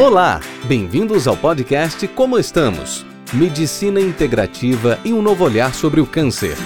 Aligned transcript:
Olá, 0.00 0.40
bem-vindos 0.66 1.28
ao 1.28 1.36
podcast 1.36 2.08
Como 2.08 2.36
Estamos? 2.36 3.06
Medicina 3.32 4.00
integrativa 4.00 4.98
e 5.04 5.12
um 5.12 5.22
novo 5.22 5.44
olhar 5.44 5.72
sobre 5.72 6.00
o 6.00 6.06
câncer. 6.06 6.56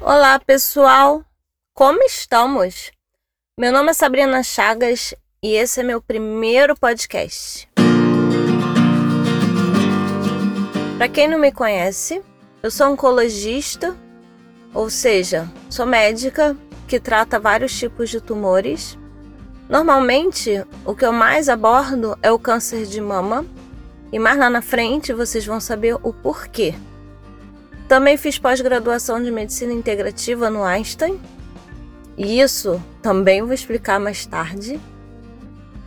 Olá, 0.00 0.40
pessoal! 0.40 1.24
Como 1.72 2.02
estamos? 2.02 2.90
Meu 3.56 3.72
nome 3.72 3.90
é 3.90 3.94
Sabrina 3.94 4.42
Chagas 4.42 5.14
e 5.40 5.54
esse 5.54 5.78
é 5.78 5.82
meu 5.84 6.02
primeiro 6.02 6.76
podcast. 6.76 7.68
Para 10.98 11.08
quem 11.08 11.28
não 11.28 11.38
me 11.38 11.52
conhece, 11.52 12.20
eu 12.60 12.72
sou 12.72 12.88
oncologista, 12.88 13.96
ou 14.74 14.90
seja, 14.90 15.48
sou 15.70 15.86
médica 15.86 16.56
que 16.90 16.98
trata 16.98 17.38
vários 17.38 17.72
tipos 17.78 18.10
de 18.10 18.20
tumores. 18.20 18.98
Normalmente, 19.68 20.66
o 20.84 20.92
que 20.92 21.04
eu 21.04 21.12
mais 21.12 21.48
abordo 21.48 22.18
é 22.20 22.32
o 22.32 22.38
câncer 22.38 22.84
de 22.84 23.00
mama, 23.00 23.46
e 24.12 24.18
mais 24.18 24.36
lá 24.36 24.50
na 24.50 24.60
frente 24.60 25.12
vocês 25.12 25.46
vão 25.46 25.60
saber 25.60 25.94
o 26.02 26.12
porquê. 26.12 26.74
Também 27.86 28.16
fiz 28.16 28.40
pós-graduação 28.40 29.22
de 29.22 29.30
medicina 29.30 29.72
integrativa 29.72 30.50
no 30.50 30.64
Einstein, 30.64 31.20
e 32.18 32.40
isso 32.40 32.82
também 33.00 33.40
vou 33.40 33.52
explicar 33.52 34.00
mais 34.00 34.26
tarde. 34.26 34.80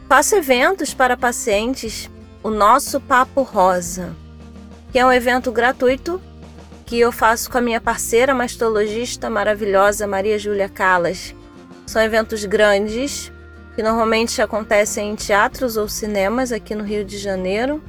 Faço 0.07 0.35
eventos 0.35 0.93
para 0.93 1.17
pacientes, 1.17 2.09
o 2.41 2.49
nosso 2.49 3.01
Papo 3.01 3.41
Rosa, 3.41 4.15
que 4.90 4.99
é 4.99 5.05
um 5.05 5.12
evento 5.12 5.51
gratuito 5.51 6.21
que 6.94 7.00
eu 7.00 7.12
faço 7.12 7.50
com 7.50 7.58
a 7.58 7.62
minha 7.62 7.82
parceira 7.82 8.36
mastologista 8.36 9.28
maravilhosa 9.28 10.05
Maria 10.05 10.38
Júlia 10.38 10.70
Calas. 10.70 11.34
São 11.88 12.00
eventos 12.00 12.46
grandes 12.46 13.32
que 13.74 13.82
normalmente 13.82 14.40
acontecem 14.44 15.10
em 15.10 15.16
teatros 15.16 15.76
ou 15.76 15.90
cinemas 15.90 16.52
aqui 16.52 16.76
no 16.76 16.84
Rio 16.84 17.04
de 17.04 17.18
Janeiro, 17.18 17.82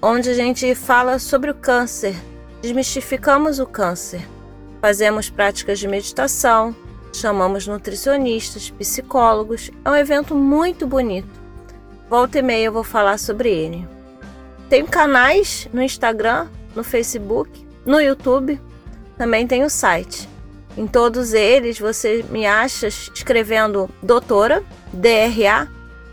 onde 0.00 0.30
a 0.30 0.34
gente 0.34 0.72
fala 0.76 1.18
sobre 1.18 1.50
o 1.50 1.54
câncer, 1.54 2.14
desmistificamos 2.62 3.58
o 3.58 3.66
câncer, 3.66 4.24
fazemos 4.80 5.28
práticas 5.28 5.80
de 5.80 5.88
meditação, 5.88 6.76
chamamos 7.12 7.66
nutricionistas, 7.66 8.70
psicólogos. 8.70 9.68
É 9.84 9.90
um 9.90 9.96
evento 9.96 10.32
muito 10.32 10.86
bonito. 10.86 11.40
Volta 12.08 12.38
e 12.38 12.42
meia 12.42 12.66
eu 12.66 12.72
vou 12.72 12.84
falar 12.84 13.18
sobre 13.18 13.50
ele. 13.50 13.84
Tenho 14.68 14.86
canais 14.86 15.68
no 15.72 15.82
Instagram, 15.82 16.46
no 16.72 16.84
Facebook 16.84 17.71
no 17.84 18.00
YouTube 18.00 18.60
também 19.18 19.46
tem 19.46 19.64
o 19.64 19.70
site. 19.70 20.28
Em 20.76 20.86
todos 20.86 21.34
eles 21.34 21.78
você 21.78 22.24
me 22.30 22.46
acha 22.46 22.86
escrevendo 22.86 23.90
doutora, 24.02 24.62
DRA, 24.92 25.68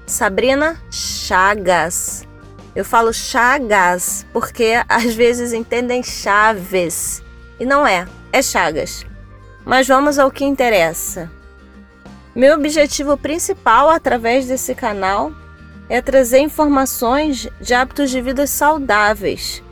Sabrina 0.06 0.82
Chagas. 0.92 2.28
Eu 2.76 2.84
falo 2.84 3.14
Chagas 3.14 4.26
porque 4.34 4.74
às 4.88 5.14
vezes 5.14 5.54
entendem 5.54 6.04
Chaves 6.04 7.24
e 7.60 7.66
não 7.66 7.86
é, 7.86 8.06
é 8.34 8.42
Chagas. 8.42 9.06
Mas 9.66 9.88
vamos 9.88 10.18
ao 10.18 10.32
que 10.32 10.44
interessa. 10.44 11.32
Meu 12.36 12.56
objetivo 12.56 13.18
principal 13.18 13.90
através 13.90 14.48
desse 14.48 14.74
canal 14.74 15.32
é 15.88 16.02
trazer 16.02 16.40
informações 16.40 17.48
de 17.60 17.74
hábitos 17.74 18.10
de 18.10 18.22
vida 18.22 18.46
saudáveis 18.46 19.64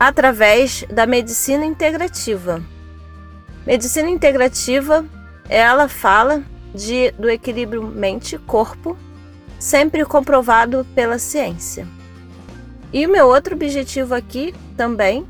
através 0.00 0.82
da 0.88 1.04
medicina 1.04 1.66
integrativa. 1.66 2.62
Medicina 3.66 4.08
integrativa, 4.08 5.04
ela 5.46 5.88
fala 5.88 6.42
de, 6.74 7.10
do 7.12 7.28
equilíbrio 7.28 7.82
mente-corpo, 7.82 8.96
sempre 9.58 10.02
comprovado 10.06 10.86
pela 10.94 11.18
ciência. 11.18 11.86
E 12.90 13.06
o 13.06 13.10
meu 13.10 13.26
outro 13.26 13.54
objetivo 13.54 14.14
aqui 14.14 14.54
também 14.74 15.26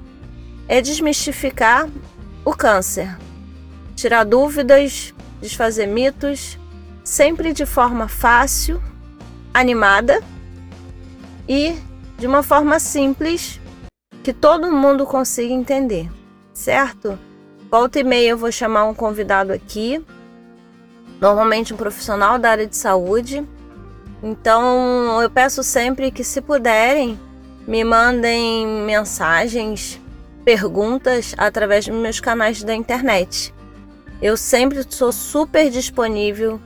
é 0.68 0.80
desmistificar 0.80 1.88
o 2.44 2.52
câncer, 2.52 3.18
tirar 3.96 4.22
dúvidas, 4.22 5.12
desfazer 5.40 5.86
mitos, 5.86 6.56
sempre 7.02 7.52
de 7.52 7.66
forma 7.66 8.06
fácil, 8.06 8.80
animada 9.52 10.22
e 11.48 11.74
de 12.16 12.26
uma 12.28 12.44
forma 12.44 12.78
simples 12.78 13.59
que 14.22 14.32
todo 14.32 14.70
mundo 14.70 15.06
consiga 15.06 15.52
entender, 15.52 16.10
certo? 16.52 17.18
Volta 17.70 18.00
e 18.00 18.04
meia 18.04 18.30
eu 18.30 18.38
vou 18.38 18.52
chamar 18.52 18.84
um 18.84 18.94
convidado 18.94 19.52
aqui, 19.52 20.04
normalmente 21.20 21.72
um 21.72 21.76
profissional 21.76 22.38
da 22.38 22.50
área 22.50 22.66
de 22.66 22.76
saúde. 22.76 23.46
Então 24.22 25.20
eu 25.22 25.30
peço 25.30 25.62
sempre 25.62 26.10
que, 26.10 26.22
se 26.22 26.40
puderem, 26.40 27.18
me 27.66 27.82
mandem 27.84 28.66
mensagens, 28.84 30.00
perguntas 30.44 31.34
através 31.38 31.86
dos 31.86 31.96
meus 31.96 32.20
canais 32.20 32.62
da 32.62 32.74
internet. 32.74 33.54
Eu 34.20 34.36
sempre 34.36 34.84
sou 34.88 35.12
super 35.12 35.70
disponível. 35.70 36.60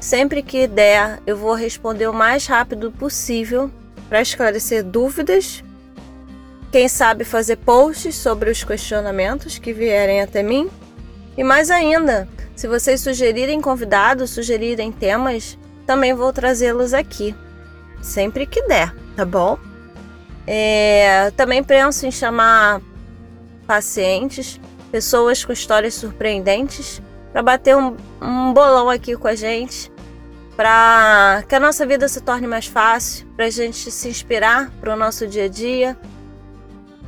Sempre 0.00 0.42
que 0.42 0.66
der, 0.66 1.20
eu 1.26 1.36
vou 1.36 1.54
responder 1.54 2.06
o 2.06 2.12
mais 2.12 2.46
rápido 2.46 2.92
possível 2.92 3.70
para 4.08 4.20
esclarecer 4.20 4.84
dúvidas 4.84 5.64
quem 6.70 6.88
sabe 6.88 7.24
fazer 7.24 7.56
posts 7.56 8.14
sobre 8.16 8.50
os 8.50 8.62
questionamentos 8.62 9.58
que 9.58 9.72
vierem 9.72 10.20
até 10.20 10.42
mim. 10.42 10.68
E 11.36 11.44
mais 11.44 11.70
ainda, 11.70 12.28
se 12.54 12.66
vocês 12.66 13.00
sugerirem 13.00 13.60
convidados, 13.60 14.30
sugerirem 14.30 14.90
temas, 14.92 15.56
também 15.86 16.12
vou 16.12 16.32
trazê-los 16.32 16.92
aqui, 16.92 17.34
sempre 18.02 18.46
que 18.46 18.62
der, 18.66 18.94
tá 19.16 19.24
bom? 19.24 19.58
É, 20.46 21.30
também 21.36 21.62
penso 21.62 22.06
em 22.06 22.10
chamar 22.10 22.80
pacientes, 23.66 24.60
pessoas 24.90 25.44
com 25.44 25.52
histórias 25.52 25.94
surpreendentes, 25.94 27.00
para 27.32 27.42
bater 27.42 27.76
um, 27.76 27.96
um 28.20 28.52
bolão 28.52 28.90
aqui 28.90 29.16
com 29.16 29.28
a 29.28 29.34
gente, 29.34 29.92
para 30.56 31.44
que 31.48 31.54
a 31.54 31.60
nossa 31.60 31.86
vida 31.86 32.08
se 32.08 32.20
torne 32.20 32.46
mais 32.46 32.66
fácil, 32.66 33.26
para 33.36 33.44
a 33.44 33.50
gente 33.50 33.90
se 33.90 34.08
inspirar 34.08 34.70
para 34.80 34.92
o 34.92 34.96
nosso 34.96 35.26
dia 35.26 35.44
a 35.44 35.48
dia 35.48 35.96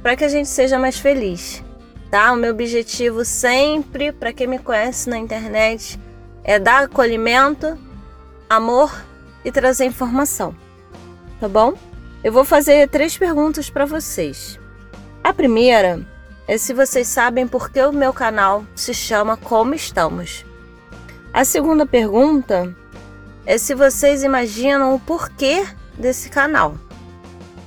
para 0.02 0.16
que 0.16 0.24
a 0.24 0.28
gente 0.28 0.48
seja 0.48 0.78
mais 0.78 0.98
feliz, 0.98 1.62
tá? 2.10 2.32
O 2.32 2.36
meu 2.36 2.52
objetivo 2.52 3.24
sempre, 3.24 4.12
para 4.12 4.32
quem 4.32 4.46
me 4.46 4.58
conhece 4.58 5.08
na 5.08 5.18
internet, 5.18 6.00
é 6.42 6.58
dar 6.58 6.84
acolhimento, 6.84 7.78
amor 8.48 9.04
e 9.44 9.52
trazer 9.52 9.84
informação, 9.84 10.54
tá 11.38 11.48
bom? 11.48 11.74
Eu 12.22 12.32
vou 12.32 12.44
fazer 12.44 12.88
três 12.88 13.16
perguntas 13.16 13.70
para 13.70 13.86
vocês. 13.86 14.58
A 15.22 15.32
primeira 15.32 16.06
é 16.46 16.58
se 16.58 16.74
vocês 16.74 17.06
sabem 17.06 17.46
por 17.46 17.70
que 17.70 17.80
o 17.82 17.92
meu 17.92 18.12
canal 18.12 18.64
se 18.74 18.92
chama 18.92 19.36
Como 19.36 19.74
Estamos. 19.74 20.44
A 21.32 21.44
segunda 21.44 21.86
pergunta 21.86 22.74
é 23.46 23.56
se 23.56 23.74
vocês 23.74 24.22
imaginam 24.22 24.94
o 24.94 25.00
porquê 25.00 25.64
desse 25.96 26.28
canal. 26.28 26.74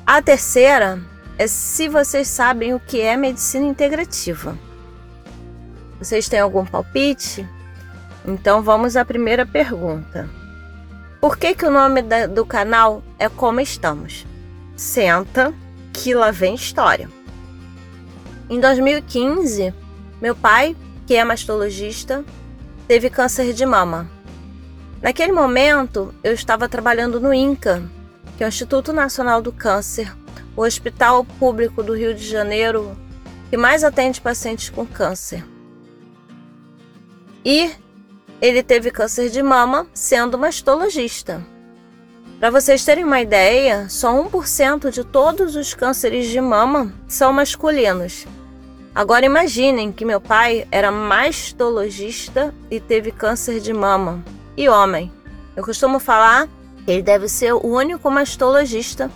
A 0.05 0.21
terceira 0.21 1.01
é 1.37 1.47
se 1.47 1.87
vocês 1.87 2.27
sabem 2.27 2.73
o 2.73 2.79
que 2.79 3.01
é 3.01 3.17
medicina 3.17 3.65
integrativa. 3.65 4.57
Vocês 5.99 6.27
têm 6.27 6.39
algum 6.39 6.65
palpite? 6.65 7.47
Então 8.25 8.61
vamos 8.61 8.95
à 8.95 9.03
primeira 9.03 9.45
pergunta. 9.45 10.29
Por 11.19 11.37
que, 11.37 11.55
que 11.55 11.65
o 11.65 11.71
nome 11.71 12.01
da, 12.01 12.27
do 12.27 12.45
canal 12.45 13.01
é 13.17 13.29
Como 13.29 13.59
Estamos? 13.59 14.25
Senta 14.75 15.53
que 15.93 16.13
lá 16.13 16.31
vem 16.31 16.55
história. 16.55 17.09
Em 18.49 18.59
2015, 18.59 19.73
meu 20.21 20.35
pai, 20.35 20.75
que 21.07 21.15
é 21.15 21.23
mastologista, 21.23 22.23
teve 22.87 23.09
câncer 23.09 23.53
de 23.53 23.65
mama. 23.65 24.09
Naquele 25.01 25.31
momento, 25.31 26.13
eu 26.23 26.33
estava 26.33 26.69
trabalhando 26.69 27.19
no 27.19 27.33
INCA, 27.33 27.83
que 28.37 28.43
é 28.43 28.47
o 28.47 28.49
Instituto 28.49 28.93
Nacional 28.93 29.41
do 29.41 29.51
Câncer, 29.51 30.13
o 30.55 30.61
hospital 30.61 31.25
público 31.39 31.81
do 31.81 31.95
Rio 31.95 32.13
de 32.13 32.27
Janeiro 32.27 32.97
que 33.49 33.57
mais 33.57 33.83
atende 33.83 34.19
pacientes 34.19 34.69
com 34.69 34.85
câncer. 34.85 35.45
E 37.45 37.71
ele 38.41 38.63
teve 38.63 38.89
câncer 38.89 39.29
de 39.29 39.43
mama 39.43 39.85
sendo 39.93 40.37
mastologista. 40.37 41.45
Para 42.39 42.49
vocês 42.49 42.83
terem 42.83 43.03
uma 43.03 43.21
ideia, 43.21 43.87
só 43.89 44.11
1% 44.11 44.89
de 44.89 45.03
todos 45.03 45.55
os 45.55 45.73
cânceres 45.73 46.27
de 46.27 46.41
mama 46.41 46.93
são 47.07 47.31
masculinos. 47.31 48.25
Agora 48.95 49.25
imaginem 49.25 49.91
que 49.91 50.03
meu 50.03 50.19
pai 50.19 50.67
era 50.71 50.91
mastologista 50.91 52.53
e 52.69 52.79
teve 52.79 53.11
câncer 53.11 53.59
de 53.59 53.71
mama. 53.71 54.23
E 54.57 54.67
homem. 54.67 55.11
Eu 55.55 55.63
costumo 55.63 55.99
falar 55.99 56.47
que 56.83 56.91
ele 56.91 57.01
deve 57.01 57.27
ser 57.27 57.53
o 57.53 57.65
único 57.65 58.11
mastologista 58.11 59.09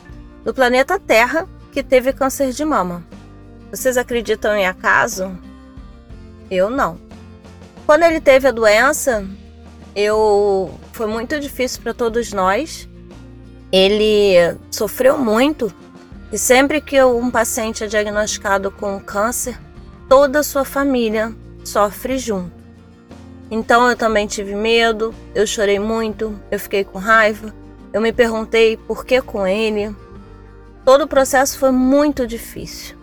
do 0.44 0.54
planeta 0.54 1.00
Terra 1.00 1.48
que 1.72 1.84
teve 1.84 2.14
câncer 2.14 2.52
de 2.52 2.66
mama. 2.66 3.04
Vocês 3.72 3.98
acreditam 3.98 4.56
em 4.56 4.66
acaso? 4.66 5.38
Eu 6.50 6.70
não. 6.70 6.98
Quando 7.86 8.04
ele 8.04 8.20
teve 8.20 8.48
a 8.48 8.52
doença, 8.52 9.26
eu 9.96 10.74
foi 10.94 11.08
muito 11.08 11.40
difícil 11.40 11.82
para 11.82 11.94
todos 11.94 12.32
nós. 12.32 12.88
Ele 13.72 14.36
sofreu 14.72 15.18
muito 15.18 15.74
e 16.32 16.38
sempre 16.38 16.82
que 16.82 17.02
um 17.04 17.32
paciente 17.32 17.84
é 17.84 17.88
diagnosticado 17.88 18.70
com 18.70 19.00
câncer, 19.00 19.58
toda 20.10 20.40
a 20.40 20.44
sua 20.44 20.66
família 20.66 21.34
sofre 21.64 22.18
junto. 22.18 22.52
Então 23.50 23.90
eu 23.90 23.96
também 23.96 24.28
tive 24.28 24.56
medo, 24.56 25.14
eu 25.34 25.48
chorei 25.48 25.80
muito, 25.80 26.38
eu 26.52 26.60
fiquei 26.60 26.84
com 26.84 27.00
raiva, 27.00 27.54
eu 27.94 28.02
me 28.02 28.12
perguntei 28.12 28.76
por 28.76 29.06
que 29.06 29.22
com 29.22 29.48
ele. 29.48 29.96
Todo 30.88 31.02
o 31.04 31.08
processo 31.08 31.60
foi 31.60 31.70
muito 31.70 32.26
difícil. 32.26 32.96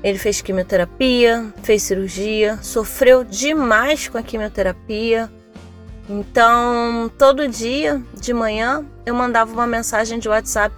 Ele 0.00 0.16
fez 0.16 0.40
quimioterapia, 0.40 1.52
fez 1.60 1.82
cirurgia, 1.82 2.56
sofreu 2.62 3.24
demais 3.24 4.06
com 4.06 4.16
a 4.16 4.22
quimioterapia. 4.22 5.28
Então, 6.08 7.10
todo 7.18 7.48
dia 7.48 8.00
de 8.14 8.32
manhã 8.32 8.86
eu 9.04 9.12
mandava 9.12 9.52
uma 9.52 9.66
mensagem 9.66 10.20
de 10.20 10.28
WhatsApp 10.28 10.72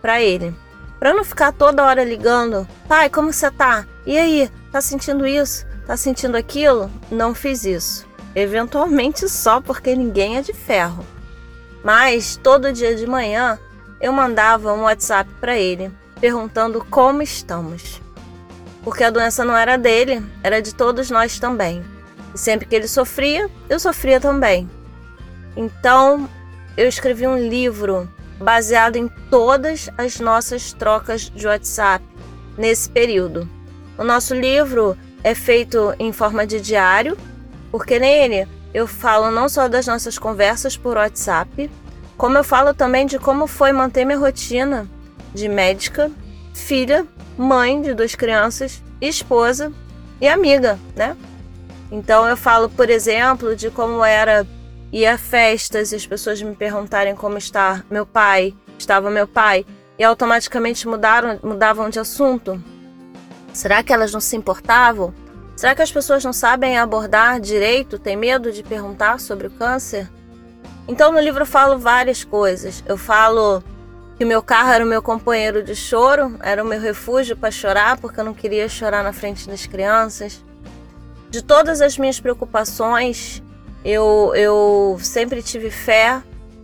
para 0.00 0.22
ele, 0.22 0.54
para 1.00 1.12
não 1.12 1.24
ficar 1.24 1.50
toda 1.50 1.84
hora 1.84 2.04
ligando: 2.04 2.68
"Pai, 2.86 3.10
como 3.10 3.32
você 3.32 3.50
tá? 3.50 3.84
E 4.06 4.16
aí, 4.16 4.48
tá 4.70 4.80
sentindo 4.80 5.26
isso? 5.26 5.66
Tá 5.88 5.96
sentindo 5.96 6.36
aquilo?" 6.36 6.88
Não 7.10 7.34
fiz 7.34 7.64
isso. 7.64 8.06
Eventualmente 8.32 9.28
só 9.28 9.60
porque 9.60 9.96
ninguém 9.96 10.36
é 10.36 10.40
de 10.40 10.52
ferro. 10.52 11.04
Mas 11.82 12.36
todo 12.40 12.72
dia 12.72 12.94
de 12.94 13.08
manhã 13.08 13.58
eu 14.00 14.12
mandava 14.12 14.72
um 14.72 14.82
WhatsApp 14.82 15.30
para 15.40 15.58
ele 15.58 15.90
perguntando 16.20 16.84
como 16.90 17.22
estamos. 17.22 18.00
Porque 18.82 19.04
a 19.04 19.10
doença 19.10 19.44
não 19.44 19.56
era 19.56 19.76
dele, 19.76 20.22
era 20.42 20.60
de 20.60 20.74
todos 20.74 21.10
nós 21.10 21.38
também. 21.38 21.84
E 22.34 22.38
sempre 22.38 22.66
que 22.66 22.74
ele 22.74 22.88
sofria, 22.88 23.50
eu 23.68 23.78
sofria 23.78 24.20
também. 24.20 24.68
Então, 25.56 26.28
eu 26.76 26.88
escrevi 26.88 27.26
um 27.26 27.38
livro 27.38 28.08
baseado 28.40 28.96
em 28.96 29.08
todas 29.30 29.90
as 29.98 30.18
nossas 30.18 30.72
trocas 30.72 31.30
de 31.30 31.46
WhatsApp 31.46 32.04
nesse 32.56 32.88
período. 32.88 33.48
O 33.98 34.04
nosso 34.04 34.34
livro 34.34 34.96
é 35.22 35.34
feito 35.34 35.94
em 35.98 36.12
forma 36.12 36.46
de 36.46 36.60
diário 36.60 37.16
porque 37.70 37.98
nele 37.98 38.48
eu 38.72 38.86
falo 38.86 39.30
não 39.30 39.48
só 39.48 39.68
das 39.68 39.86
nossas 39.86 40.18
conversas 40.18 40.76
por 40.76 40.96
WhatsApp, 40.96 41.70
como 42.20 42.36
eu 42.36 42.44
falo 42.44 42.74
também 42.74 43.06
de 43.06 43.18
como 43.18 43.46
foi 43.46 43.72
manter 43.72 44.04
minha 44.04 44.18
rotina 44.18 44.86
de 45.32 45.48
médica, 45.48 46.10
filha, 46.52 47.06
mãe 47.38 47.80
de 47.80 47.94
duas 47.94 48.14
crianças, 48.14 48.82
esposa 49.00 49.72
e 50.20 50.28
amiga, 50.28 50.78
né? 50.94 51.16
Então 51.90 52.28
eu 52.28 52.36
falo, 52.36 52.68
por 52.68 52.90
exemplo, 52.90 53.56
de 53.56 53.70
como 53.70 54.04
era 54.04 54.46
ir 54.92 55.06
a 55.06 55.16
festas 55.16 55.92
e 55.92 55.96
as 55.96 56.06
pessoas 56.06 56.42
me 56.42 56.54
perguntarem 56.54 57.16
como 57.16 57.38
está 57.38 57.82
meu 57.90 58.04
pai, 58.04 58.54
estava 58.78 59.10
meu 59.10 59.26
pai, 59.26 59.64
e 59.98 60.04
automaticamente 60.04 60.86
mudaram, 60.86 61.40
mudavam 61.42 61.88
de 61.88 61.98
assunto. 61.98 62.62
Será 63.50 63.82
que 63.82 63.94
elas 63.94 64.12
não 64.12 64.20
se 64.20 64.36
importavam? 64.36 65.14
Será 65.56 65.74
que 65.74 65.80
as 65.80 65.90
pessoas 65.90 66.22
não 66.22 66.34
sabem 66.34 66.76
abordar 66.76 67.40
direito, 67.40 67.98
têm 67.98 68.14
medo 68.14 68.52
de 68.52 68.62
perguntar 68.62 69.18
sobre 69.18 69.46
o 69.46 69.50
câncer? 69.50 70.06
Então 70.88 71.12
no 71.12 71.20
livro 71.20 71.42
eu 71.42 71.46
falo 71.46 71.78
várias 71.78 72.24
coisas. 72.24 72.82
Eu 72.86 72.96
falo 72.96 73.62
que 74.16 74.24
o 74.24 74.26
meu 74.26 74.42
carro 74.42 74.70
era 74.70 74.84
o 74.84 74.88
meu 74.88 75.00
companheiro 75.00 75.62
de 75.62 75.74
choro, 75.74 76.36
era 76.42 76.62
o 76.62 76.66
meu 76.66 76.80
refúgio 76.80 77.36
para 77.36 77.50
chorar, 77.50 77.96
porque 77.98 78.20
eu 78.20 78.24
não 78.24 78.34
queria 78.34 78.68
chorar 78.68 79.02
na 79.02 79.12
frente 79.12 79.48
das 79.48 79.66
crianças. 79.66 80.44
De 81.30 81.42
todas 81.42 81.80
as 81.80 81.96
minhas 81.96 82.20
preocupações, 82.20 83.42
eu, 83.84 84.32
eu 84.34 84.98
sempre 85.00 85.42
tive 85.42 85.70
fé. 85.70 86.22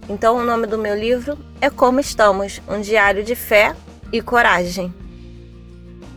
Então 0.09 0.37
o 0.37 0.45
nome 0.45 0.67
do 0.67 0.77
meu 0.77 0.95
livro 0.95 1.39
é 1.61 1.71
Como 1.71 1.99
Estamos, 1.99 2.61
um 2.69 2.81
diário 2.81 3.25
de 3.25 3.35
fé 3.35 3.75
e 4.13 4.21
coragem. 4.21 4.95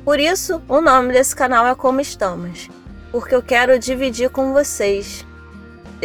Por 0.03 0.19
isso, 0.19 0.61
o 0.67 0.81
nome 0.81 1.13
desse 1.13 1.35
canal 1.35 1.67
é 1.67 1.75
Como 1.75 2.01
Estamos, 2.01 2.67
porque 3.11 3.33
eu 3.33 3.41
quero 3.41 3.77
dividir 3.79 4.29
com 4.29 4.53
vocês 4.53 5.25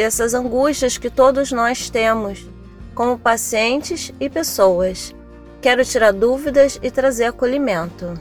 essas 0.02 0.35
angústias 0.35 0.99
que 0.99 1.11
todos 1.11 1.52
nós 1.52 1.88
temos, 1.91 2.46
como 2.94 3.19
pacientes 3.19 4.12
e 4.20 4.29
pessoas. 4.29 5.14
Quero 5.61 5.85
tirar 5.85 6.12
dúvidas 6.12 6.79
e 6.82 6.91
trazer 6.91 7.25
acolhimento. 7.25 8.19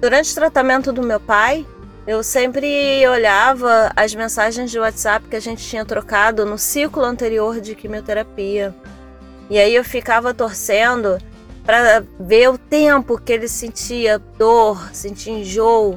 Durante 0.00 0.32
o 0.32 0.34
tratamento 0.34 0.92
do 0.92 1.02
meu 1.02 1.20
pai, 1.20 1.66
eu 2.06 2.22
sempre 2.22 3.06
olhava 3.06 3.92
as 3.94 4.14
mensagens 4.14 4.70
de 4.70 4.78
WhatsApp 4.78 5.28
que 5.28 5.36
a 5.36 5.40
gente 5.40 5.64
tinha 5.64 5.84
trocado 5.84 6.44
no 6.44 6.58
ciclo 6.58 7.04
anterior 7.04 7.60
de 7.60 7.76
quimioterapia. 7.76 8.74
E 9.48 9.58
aí 9.58 9.74
eu 9.74 9.84
ficava 9.84 10.34
torcendo 10.34 11.18
para 11.64 12.02
ver 12.18 12.48
o 12.48 12.58
tempo 12.58 13.20
que 13.20 13.32
ele 13.32 13.46
sentia 13.46 14.18
dor, 14.36 14.90
sentia 14.92 15.32
enjoo. 15.32 15.94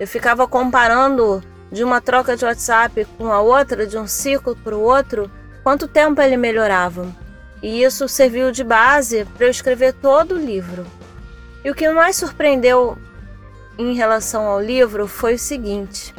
Eu 0.00 0.08
ficava 0.08 0.48
comparando 0.48 1.42
de 1.70 1.84
uma 1.84 2.00
troca 2.00 2.36
de 2.36 2.44
WhatsApp 2.44 3.06
com 3.16 3.30
a 3.30 3.40
outra, 3.40 3.86
de 3.86 3.98
um 3.98 4.06
ciclo 4.06 4.56
para 4.56 4.76
o 4.76 4.80
outro, 4.80 5.30
quanto 5.62 5.88
tempo 5.88 6.20
ele 6.20 6.36
melhorava. 6.36 7.06
E 7.62 7.82
isso 7.82 8.08
serviu 8.08 8.50
de 8.52 8.62
base 8.62 9.24
para 9.36 9.46
eu 9.46 9.50
escrever 9.50 9.92
todo 9.92 10.34
o 10.34 10.38
livro. 10.38 10.86
E 11.64 11.70
o 11.70 11.74
que 11.74 11.88
mais 11.90 12.16
surpreendeu 12.16 12.96
em 13.76 13.94
relação 13.94 14.46
ao 14.46 14.60
livro 14.60 15.06
foi 15.06 15.34
o 15.34 15.38
seguinte: 15.38 16.14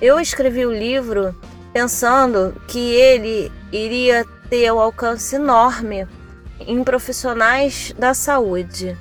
eu 0.00 0.20
escrevi 0.20 0.66
o 0.66 0.72
livro 0.72 1.34
pensando 1.72 2.54
que 2.68 2.92
ele 2.94 3.50
iria 3.72 4.24
ter 4.48 4.70
um 4.72 4.78
alcance 4.78 5.34
enorme 5.36 6.06
em 6.60 6.84
profissionais 6.84 7.92
da 7.98 8.14
saúde, 8.14 8.96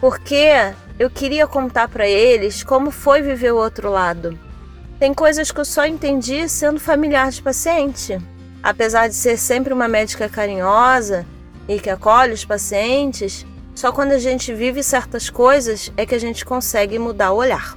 porque 0.00 0.50
eu 0.98 1.10
queria 1.10 1.46
contar 1.46 1.88
para 1.88 2.08
eles 2.08 2.62
como 2.62 2.90
foi 2.90 3.20
viver 3.20 3.52
o 3.52 3.58
outro 3.58 3.90
lado. 3.90 4.38
Tem 4.98 5.12
coisas 5.12 5.50
que 5.50 5.60
eu 5.60 5.64
só 5.64 5.86
entendi 5.86 6.48
sendo 6.48 6.80
familiar 6.80 7.30
de 7.30 7.42
paciente. 7.42 8.18
Apesar 8.62 9.08
de 9.08 9.14
ser 9.14 9.36
sempre 9.36 9.72
uma 9.72 9.88
médica 9.88 10.28
carinhosa 10.28 11.26
e 11.68 11.78
que 11.78 11.90
acolhe 11.90 12.32
os 12.32 12.44
pacientes, 12.44 13.46
só 13.74 13.92
quando 13.92 14.12
a 14.12 14.18
gente 14.18 14.54
vive 14.54 14.82
certas 14.82 15.28
coisas 15.30 15.92
é 15.96 16.06
que 16.06 16.14
a 16.14 16.20
gente 16.20 16.44
consegue 16.44 16.98
mudar 16.98 17.32
o 17.32 17.36
olhar. 17.36 17.76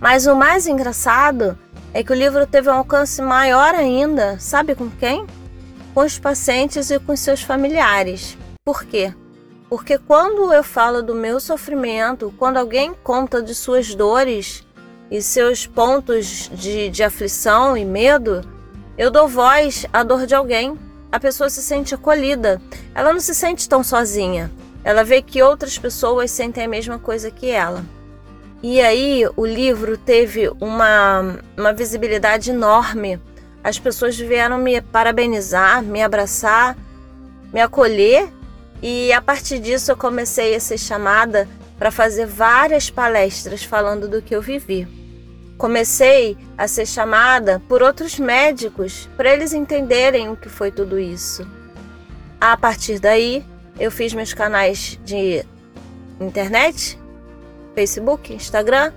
Mas 0.00 0.26
o 0.26 0.34
mais 0.34 0.66
engraçado 0.66 1.58
é 1.92 2.02
que 2.02 2.12
o 2.12 2.16
livro 2.16 2.46
teve 2.46 2.68
um 2.68 2.74
alcance 2.74 3.22
maior 3.22 3.74
ainda, 3.74 4.38
sabe 4.38 4.74
com 4.74 4.90
quem? 4.90 5.26
com 5.94 6.00
os 6.00 6.18
pacientes 6.18 6.90
e 6.90 6.98
com 6.98 7.16
seus 7.16 7.40
familiares. 7.40 8.36
Por 8.64 8.84
quê? 8.84 9.14
Porque 9.68 9.96
quando 9.96 10.52
eu 10.52 10.64
falo 10.64 11.02
do 11.02 11.14
meu 11.14 11.38
sofrimento, 11.38 12.34
quando 12.36 12.56
alguém 12.56 12.92
conta 13.04 13.40
de 13.40 13.54
suas 13.54 13.94
dores 13.94 14.66
e 15.10 15.20
seus 15.22 15.66
pontos 15.66 16.50
de, 16.52 16.88
de 16.88 17.02
aflição 17.02 17.76
e 17.76 17.84
medo, 17.84 18.42
eu 18.96 19.10
dou 19.10 19.28
voz 19.28 19.86
à 19.92 20.02
dor 20.02 20.26
de 20.26 20.34
alguém. 20.34 20.78
A 21.10 21.20
pessoa 21.20 21.48
se 21.48 21.62
sente 21.62 21.94
acolhida. 21.94 22.60
Ela 22.94 23.12
não 23.12 23.20
se 23.20 23.34
sente 23.34 23.68
tão 23.68 23.84
sozinha. 23.84 24.50
Ela 24.82 25.04
vê 25.04 25.22
que 25.22 25.42
outras 25.42 25.78
pessoas 25.78 26.30
sentem 26.30 26.64
a 26.64 26.68
mesma 26.68 26.98
coisa 26.98 27.30
que 27.30 27.50
ela. 27.50 27.84
E 28.62 28.80
aí 28.80 29.24
o 29.36 29.46
livro 29.46 29.96
teve 29.96 30.48
uma, 30.60 31.38
uma 31.56 31.72
visibilidade 31.72 32.50
enorme 32.50 33.20
as 33.64 33.78
pessoas 33.78 34.14
vieram 34.14 34.58
me 34.58 34.78
parabenizar, 34.82 35.82
me 35.82 36.02
abraçar, 36.02 36.76
me 37.50 37.62
acolher 37.62 38.30
e 38.82 39.10
a 39.10 39.22
partir 39.22 39.58
disso 39.58 39.90
eu 39.90 39.96
comecei 39.96 40.54
a 40.54 40.60
ser 40.60 40.76
chamada 40.76 41.48
para 41.78 41.90
fazer 41.90 42.26
várias 42.26 42.90
palestras 42.90 43.64
falando 43.64 44.08
do 44.08 44.22
que 44.22 44.34
eu 44.34 44.42
vivi. 44.42 44.86
Comecei 45.56 46.36
a 46.58 46.66
ser 46.66 46.86
chamada 46.86 47.62
por 47.68 47.82
outros 47.82 48.18
médicos 48.18 49.08
para 49.16 49.32
eles 49.32 49.52
entenderem 49.52 50.28
o 50.28 50.36
que 50.36 50.48
foi 50.48 50.70
tudo 50.70 50.98
isso. 50.98 51.46
A 52.40 52.56
partir 52.56 52.98
daí, 52.98 53.44
eu 53.78 53.90
fiz 53.90 54.12
meus 54.12 54.34
canais 54.34 54.98
de 55.04 55.44
internet, 56.20 56.98
Facebook, 57.74 58.32
Instagram, 58.32 58.92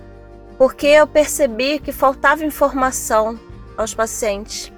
porque 0.56 0.88
eu 0.88 1.06
percebi 1.06 1.78
que 1.78 1.92
faltava 1.92 2.44
informação 2.44 3.38
aos 3.76 3.94
pacientes. 3.94 4.72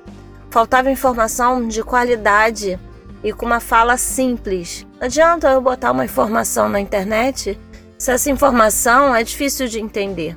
Faltava 0.51 0.91
informação 0.91 1.67
de 1.67 1.83
qualidade 1.83 2.79
e 3.23 3.33
com 3.33 3.47
uma 3.47 3.61
fala 3.61 3.97
simples. 3.97 4.87
Não 4.99 5.07
adianta 5.07 5.49
eu 5.49 5.61
botar 5.61 5.93
uma 5.93 6.05
informação 6.05 6.69
na 6.69 6.81
internet 6.81 7.59
se 8.01 8.11
essa 8.11 8.31
informação 8.31 9.15
é 9.15 9.23
difícil 9.23 9.69
de 9.69 9.79
entender. 9.79 10.35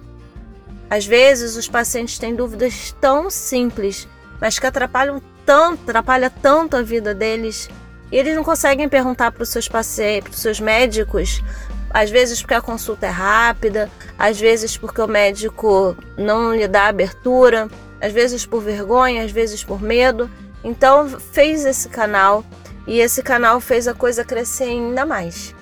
Às 0.90 1.06
vezes 1.06 1.56
os 1.56 1.70
pacientes 1.70 2.20
têm 2.20 2.36
dúvidas 2.36 2.94
tão 3.00 3.30
simples, 3.30 4.06
mas 4.42 4.60
que 4.60 4.68
atrapalham 4.68 5.22
tanto, 5.46 5.82
atrapalha 5.84 6.30
tanto 6.30 6.76
a 6.76 6.82
vida 6.82 7.16
deles, 7.16 7.70
e 8.12 8.18
eles 8.18 8.36
não 8.36 8.44
conseguem 8.44 8.90
perguntar 8.90 9.32
para 9.32 9.44
os 9.44 9.50
seus 9.50 9.70
pacientes, 9.70 10.30
para 10.30 10.36
os 10.36 10.42
seus 10.42 10.60
médicos, 10.60 11.42
às 11.90 12.10
vezes 12.10 12.42
porque 12.42 12.54
a 12.54 12.62
consulta 12.62 13.06
é 13.06 13.10
rápida, 13.10 13.90
às 14.20 14.38
vezes 14.38 14.76
porque 14.76 15.00
o 15.00 15.08
médico 15.08 15.96
não 16.18 16.54
lhe 16.54 16.68
dá 16.68 16.88
abertura 16.88 17.70
às 18.04 18.12
vezes 18.12 18.46
por 18.46 18.62
vergonha, 18.62 19.24
às 19.24 19.32
vezes 19.32 19.64
por 19.64 19.82
medo. 19.82 20.30
Então 20.62 21.08
fez 21.08 21.64
esse 21.64 21.88
canal 21.88 22.44
e 22.86 23.00
esse 23.00 23.24
canal 23.24 23.62
fez 23.62 23.88
a 23.88 23.94
coisa 23.94 24.26
crescer 24.26 24.66
ainda 24.66 25.06
mais. 25.06 25.56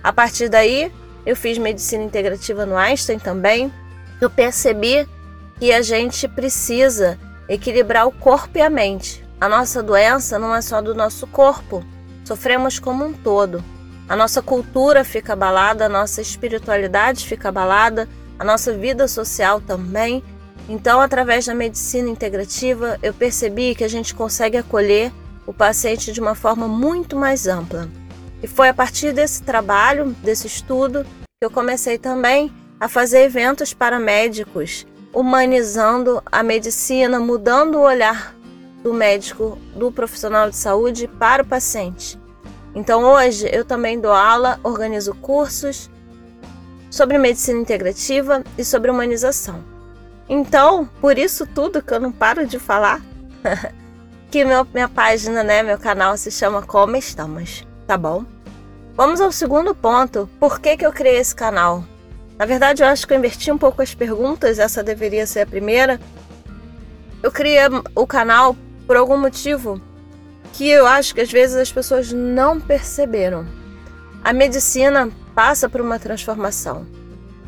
A 0.00 0.12
partir 0.12 0.48
daí, 0.48 0.92
eu 1.30 1.36
fiz 1.36 1.58
medicina 1.58 2.02
integrativa 2.02 2.66
no 2.66 2.76
Einstein 2.76 3.18
também. 3.18 3.72
Eu 4.20 4.28
percebi 4.28 5.08
que 5.60 5.72
a 5.72 5.80
gente 5.80 6.26
precisa 6.26 7.16
equilibrar 7.48 8.08
o 8.08 8.10
corpo 8.12 8.58
e 8.58 8.60
a 8.60 8.68
mente. 8.68 9.24
A 9.40 9.48
nossa 9.48 9.80
doença 9.80 10.40
não 10.40 10.52
é 10.52 10.60
só 10.60 10.82
do 10.82 10.92
nosso 10.92 11.28
corpo, 11.28 11.84
sofremos 12.24 12.80
como 12.80 13.04
um 13.04 13.12
todo. 13.12 13.62
A 14.08 14.16
nossa 14.16 14.42
cultura 14.42 15.04
fica 15.04 15.34
abalada, 15.34 15.86
a 15.86 15.88
nossa 15.88 16.20
espiritualidade 16.20 17.24
fica 17.24 17.48
abalada, 17.48 18.08
a 18.36 18.44
nossa 18.44 18.72
vida 18.72 19.06
social 19.06 19.60
também. 19.60 20.24
Então, 20.68 21.00
através 21.00 21.46
da 21.46 21.54
medicina 21.54 22.08
integrativa, 22.08 22.98
eu 23.04 23.14
percebi 23.14 23.76
que 23.76 23.84
a 23.84 23.88
gente 23.88 24.16
consegue 24.16 24.56
acolher 24.56 25.12
o 25.46 25.52
paciente 25.52 26.12
de 26.12 26.20
uma 26.20 26.34
forma 26.34 26.66
muito 26.66 27.14
mais 27.14 27.46
ampla. 27.46 27.88
E 28.42 28.48
foi 28.48 28.68
a 28.68 28.74
partir 28.74 29.12
desse 29.12 29.42
trabalho, 29.42 30.06
desse 30.24 30.46
estudo, 30.46 31.06
eu 31.42 31.50
comecei 31.50 31.96
também 31.96 32.52
a 32.78 32.86
fazer 32.86 33.20
eventos 33.22 33.72
para 33.72 33.98
médicos, 33.98 34.86
humanizando 35.10 36.22
a 36.30 36.42
medicina, 36.42 37.18
mudando 37.18 37.76
o 37.76 37.80
olhar 37.80 38.36
do 38.82 38.92
médico, 38.92 39.56
do 39.74 39.90
profissional 39.90 40.50
de 40.50 40.56
saúde 40.56 41.08
para 41.08 41.42
o 41.42 41.46
paciente. 41.46 42.20
Então 42.74 43.04
hoje 43.04 43.48
eu 43.50 43.64
também 43.64 43.98
dou 43.98 44.12
aula, 44.12 44.60
organizo 44.62 45.14
cursos 45.14 45.88
sobre 46.90 47.16
medicina 47.16 47.58
integrativa 47.58 48.44
e 48.58 48.62
sobre 48.62 48.90
humanização. 48.90 49.64
Então, 50.28 50.90
por 51.00 51.16
isso 51.16 51.46
tudo 51.46 51.80
que 51.80 51.94
eu 51.94 52.00
não 52.00 52.12
paro 52.12 52.46
de 52.46 52.58
falar, 52.58 53.00
que 54.30 54.44
meu, 54.44 54.66
minha 54.74 54.90
página, 54.90 55.42
né, 55.42 55.62
meu 55.62 55.78
canal 55.78 56.18
se 56.18 56.30
chama 56.30 56.60
Como 56.60 56.96
Estamos, 56.96 57.66
tá 57.86 57.96
bom? 57.96 58.26
Vamos 58.94 59.20
ao 59.20 59.32
segundo 59.32 59.74
ponto. 59.74 60.28
Por 60.38 60.60
que, 60.60 60.76
que 60.76 60.84
eu 60.84 60.92
criei 60.92 61.18
esse 61.18 61.34
canal? 61.34 61.84
Na 62.38 62.44
verdade, 62.44 62.82
eu 62.82 62.88
acho 62.88 63.06
que 63.06 63.12
eu 63.12 63.18
inverti 63.18 63.50
um 63.50 63.58
pouco 63.58 63.82
as 63.82 63.94
perguntas, 63.94 64.58
essa 64.58 64.82
deveria 64.82 65.26
ser 65.26 65.40
a 65.40 65.46
primeira. 65.46 66.00
Eu 67.22 67.30
criei 67.30 67.60
o 67.94 68.06
canal 68.06 68.56
por 68.86 68.96
algum 68.96 69.16
motivo 69.16 69.80
que 70.52 70.68
eu 70.68 70.86
acho 70.86 71.14
que 71.14 71.20
às 71.20 71.30
vezes 71.30 71.56
as 71.56 71.70
pessoas 71.70 72.12
não 72.12 72.60
perceberam. 72.60 73.46
A 74.24 74.32
medicina 74.32 75.08
passa 75.34 75.68
por 75.68 75.80
uma 75.80 75.98
transformação. 75.98 76.86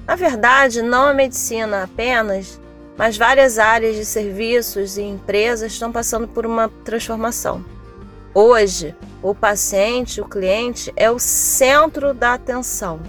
Na 0.07 0.15
verdade, 0.15 0.83
não 0.83 1.09
a 1.09 1.15
medicina 1.15 1.83
apenas, 1.83 2.61
mas 2.97 3.17
várias 3.17 3.59
áreas 3.59 3.97
de 3.97 4.05
serviços 4.05 4.97
e 4.97 5.03
empresas 5.03 5.73
estão 5.73 5.91
passando 5.91 6.29
por 6.29 6.47
uma 6.47 6.69
transformação. 6.85 7.65
Hoje, 8.35 8.97
o 9.23 9.35
paciente, 9.35 10.19
o 10.19 10.25
cliente, 10.25 10.91
é 10.97 11.11
o 11.11 11.19
centro 11.19 12.15
da 12.15 12.33
atenção. 12.33 13.01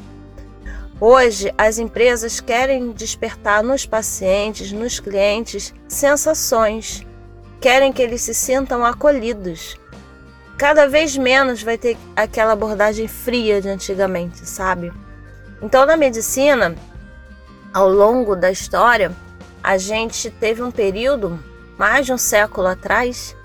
Hoje, 1.00 1.54
as 1.58 1.78
empresas 1.78 2.42
querem 2.42 2.92
despertar 2.92 3.64
nos 3.64 3.86
pacientes, 3.86 4.74
nos 4.74 5.00
clientes, 5.00 5.74
sensações, 5.88 7.08
querem 7.62 7.94
que 7.94 8.02
eles 8.02 8.22
se 8.22 8.34
sintam 8.34 8.84
acolhidos. 8.84 9.78
Cada 10.58 10.88
vez 10.88 11.16
menos 11.16 11.64
vai 11.64 11.78
ter 11.78 11.98
aquela 12.18 12.52
abordagem 12.52 13.08
fria 13.08 13.62
de 13.62 13.70
antigamente, 13.70 14.46
sabe? 14.46 14.92
Então, 15.62 15.86
na 15.86 15.96
medicina, 15.96 16.76
ao 17.74 17.88
longo 17.88 18.36
da 18.36 18.52
história, 18.52 19.14
a 19.64 19.78
gente 19.78 20.30
teve 20.30 20.62
um 20.62 20.70
período, 20.70 21.40
mais 21.78 22.06
de 22.06 22.12
um 22.12 22.18
século 22.18 22.68
atrás, 22.68 23.36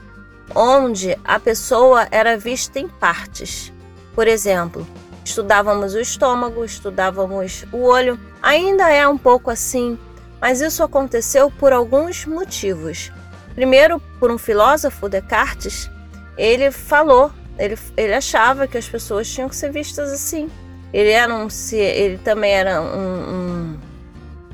onde 0.54 1.18
a 1.24 1.38
pessoa 1.38 2.06
era 2.10 2.36
vista 2.36 2.78
em 2.78 2.88
partes. 2.88 3.72
Por 4.14 4.26
exemplo, 4.26 4.86
estudávamos 5.24 5.94
o 5.94 6.00
estômago, 6.00 6.64
estudávamos 6.64 7.64
o 7.72 7.82
olho. 7.82 8.18
Ainda 8.42 8.90
é 8.90 9.06
um 9.06 9.18
pouco 9.18 9.50
assim, 9.50 9.98
mas 10.40 10.60
isso 10.60 10.82
aconteceu 10.82 11.50
por 11.50 11.72
alguns 11.72 12.24
motivos. 12.26 13.12
Primeiro, 13.54 14.00
por 14.18 14.30
um 14.30 14.38
filósofo, 14.38 15.08
Descartes, 15.08 15.90
ele 16.36 16.70
falou, 16.70 17.32
ele, 17.58 17.76
ele 17.96 18.14
achava 18.14 18.66
que 18.66 18.78
as 18.78 18.88
pessoas 18.88 19.28
tinham 19.28 19.48
que 19.48 19.56
ser 19.56 19.72
vistas 19.72 20.12
assim. 20.12 20.48
Ele 20.92 21.10
era 21.10 21.34
um, 21.34 21.48
ele 21.72 22.18
também 22.18 22.52
era 22.52 22.80
um, 22.80 23.76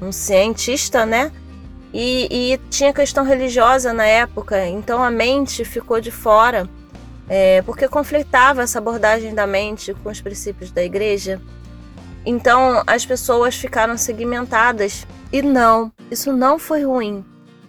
um, 0.01 0.07
um 0.09 0.13
cientista, 0.13 1.07
né? 1.07 1.31
E, 1.97 2.27
e, 2.29 2.59
tinha 2.71 2.93
questão 2.93 3.23
religiosa 3.23 3.93
na 3.93 4.05
época, 4.05 4.67
então 4.67 5.01
a 5.01 5.13
mente 5.13 5.65
ficou 5.65 6.01
de 6.01 6.11
fora, 6.11 6.69
é, 7.29 7.63
porque 7.63 7.87
conflitava 7.87 8.63
essa 8.63 8.79
abordagem 8.79 9.33
da 9.33 9.47
mente 9.47 9.95
com 9.95 10.11
os 10.11 10.21
princípios 10.21 10.73
da 10.73 10.83
igreja. 10.83 11.41
Então 12.27 12.83
as 12.85 13.07
pessoas 13.07 13.55
ficaram 13.55 13.97
segmentadas. 13.97 15.07
E 15.33 15.41
não, 15.41 15.93
isso 16.11 16.33
não 16.33 16.59
foi 16.59 16.85
ruim. 16.85 17.25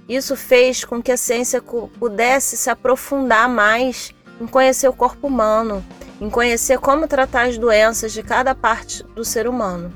Isso 0.10 0.36
fez 0.36 0.84
com 0.84 1.04
que 1.04 1.12
a 1.12 1.18
ciência 1.18 1.62
pudesse 1.62 2.58
se 2.58 2.70
aprofundar 2.70 3.48
mais 3.48 4.12
em 4.42 4.48
conhecer 4.48 4.88
o 4.88 4.94
corpo 4.94 5.28
humano, 5.28 5.86
em 6.20 6.32
conhecer 6.32 6.80
como 6.80 7.08
tratar 7.08 7.48
as 7.48 7.60
doenças 7.60 8.12
de 8.12 8.24
cada 8.24 8.56
parte 8.56 9.04
do 9.16 9.24
ser 9.24 9.48
humano. 9.48 9.94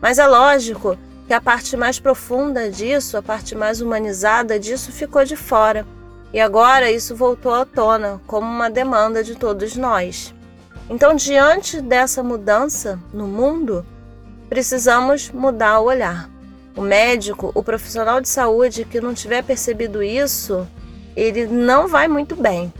Mas 0.00 0.18
é 0.18 0.26
lógico 0.26 0.96
que 1.26 1.32
a 1.32 1.40
parte 1.40 1.76
mais 1.76 1.98
profunda 1.98 2.70
disso, 2.70 3.16
a 3.16 3.22
parte 3.22 3.54
mais 3.54 3.80
humanizada 3.80 4.58
disso 4.58 4.92
ficou 4.92 5.24
de 5.24 5.36
fora. 5.36 5.86
E 6.32 6.40
agora 6.40 6.90
isso 6.90 7.14
voltou 7.14 7.54
à 7.54 7.64
tona 7.64 8.20
como 8.26 8.46
uma 8.46 8.68
demanda 8.68 9.22
de 9.22 9.34
todos 9.34 9.76
nós. 9.76 10.34
Então, 10.90 11.14
diante 11.14 11.80
dessa 11.80 12.22
mudança 12.22 12.98
no 13.12 13.26
mundo, 13.26 13.86
precisamos 14.48 15.30
mudar 15.30 15.80
o 15.80 15.84
olhar. 15.84 16.28
O 16.76 16.82
médico, 16.82 17.52
o 17.54 17.62
profissional 17.62 18.20
de 18.20 18.28
saúde 18.28 18.84
que 18.84 19.00
não 19.00 19.14
tiver 19.14 19.42
percebido 19.42 20.02
isso, 20.02 20.66
ele 21.16 21.46
não 21.46 21.88
vai 21.88 22.08
muito 22.08 22.34
bem. 22.36 22.72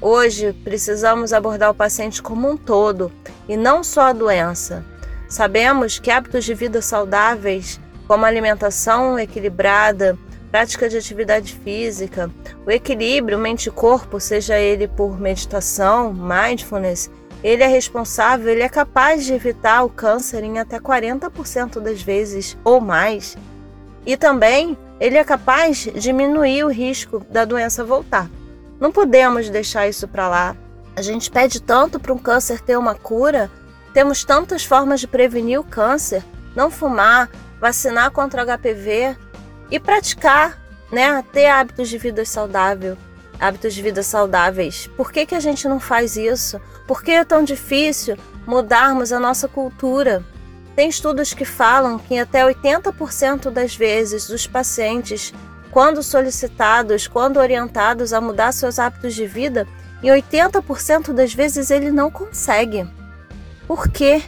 Hoje 0.00 0.52
precisamos 0.64 1.32
abordar 1.32 1.70
o 1.70 1.74
paciente 1.74 2.22
como 2.22 2.50
um 2.50 2.56
todo 2.56 3.12
e 3.48 3.56
não 3.56 3.84
só 3.84 4.02
a 4.02 4.12
doença. 4.12 4.84
Sabemos 5.28 5.98
que 5.98 6.10
hábitos 6.10 6.44
de 6.44 6.54
vida 6.54 6.80
saudáveis, 6.80 7.78
como 8.06 8.24
alimentação 8.24 9.18
equilibrada, 9.18 10.16
prática 10.50 10.88
de 10.88 10.96
atividade 10.96 11.54
física, 11.62 12.30
o 12.66 12.70
equilíbrio 12.70 13.38
mente-corpo, 13.38 14.18
seja 14.18 14.58
ele 14.58 14.88
por 14.88 15.20
meditação, 15.20 16.14
mindfulness, 16.14 17.10
ele 17.44 17.62
é 17.62 17.66
responsável, 17.66 18.48
ele 18.48 18.62
é 18.62 18.68
capaz 18.68 19.24
de 19.24 19.34
evitar 19.34 19.84
o 19.84 19.90
câncer 19.90 20.42
em 20.42 20.58
até 20.58 20.80
40% 20.80 21.78
das 21.78 22.02
vezes 22.02 22.56
ou 22.64 22.80
mais. 22.80 23.36
E 24.04 24.16
também 24.16 24.76
ele 24.98 25.16
é 25.16 25.22
capaz 25.22 25.78
de 25.78 25.92
diminuir 25.92 26.64
o 26.64 26.70
risco 26.70 27.24
da 27.30 27.44
doença 27.44 27.84
voltar. 27.84 28.28
Não 28.80 28.90
podemos 28.90 29.50
deixar 29.50 29.86
isso 29.86 30.08
para 30.08 30.28
lá. 30.28 30.56
A 30.96 31.02
gente 31.02 31.30
pede 31.30 31.62
tanto 31.62 32.00
para 32.00 32.12
um 32.12 32.18
câncer 32.18 32.60
ter 32.60 32.76
uma 32.76 32.94
cura, 32.94 33.48
temos 33.98 34.22
tantas 34.22 34.64
formas 34.64 35.00
de 35.00 35.08
prevenir 35.08 35.58
o 35.58 35.64
câncer, 35.64 36.22
não 36.54 36.70
fumar, 36.70 37.28
vacinar 37.60 38.12
contra 38.12 38.44
o 38.44 38.46
HPV 38.46 39.16
e 39.72 39.80
praticar, 39.80 40.56
né, 40.92 41.20
ter 41.32 41.46
hábitos 41.46 41.88
de 41.88 41.98
vida 41.98 42.24
saudável, 42.24 42.96
hábitos 43.40 43.74
de 43.74 43.82
vida 43.82 44.00
saudáveis. 44.04 44.88
Por 44.96 45.10
que, 45.10 45.26
que 45.26 45.34
a 45.34 45.40
gente 45.40 45.66
não 45.66 45.80
faz 45.80 46.16
isso? 46.16 46.60
Por 46.86 47.02
que 47.02 47.10
é 47.10 47.24
tão 47.24 47.42
difícil 47.42 48.16
mudarmos 48.46 49.12
a 49.12 49.18
nossa 49.18 49.48
cultura? 49.48 50.24
Tem 50.76 50.88
estudos 50.88 51.34
que 51.34 51.44
falam 51.44 51.98
que 51.98 52.20
até 52.20 52.44
80% 52.44 53.50
das 53.50 53.74
vezes 53.74 54.28
os 54.28 54.46
pacientes, 54.46 55.34
quando 55.72 56.04
solicitados, 56.04 57.08
quando 57.08 57.38
orientados 57.38 58.12
a 58.12 58.20
mudar 58.20 58.52
seus 58.52 58.78
hábitos 58.78 59.12
de 59.12 59.26
vida, 59.26 59.66
em 60.00 60.06
80% 60.06 61.12
das 61.12 61.34
vezes 61.34 61.72
ele 61.72 61.90
não 61.90 62.12
consegue. 62.12 62.86
Por 63.68 63.90
quê? 63.90 64.22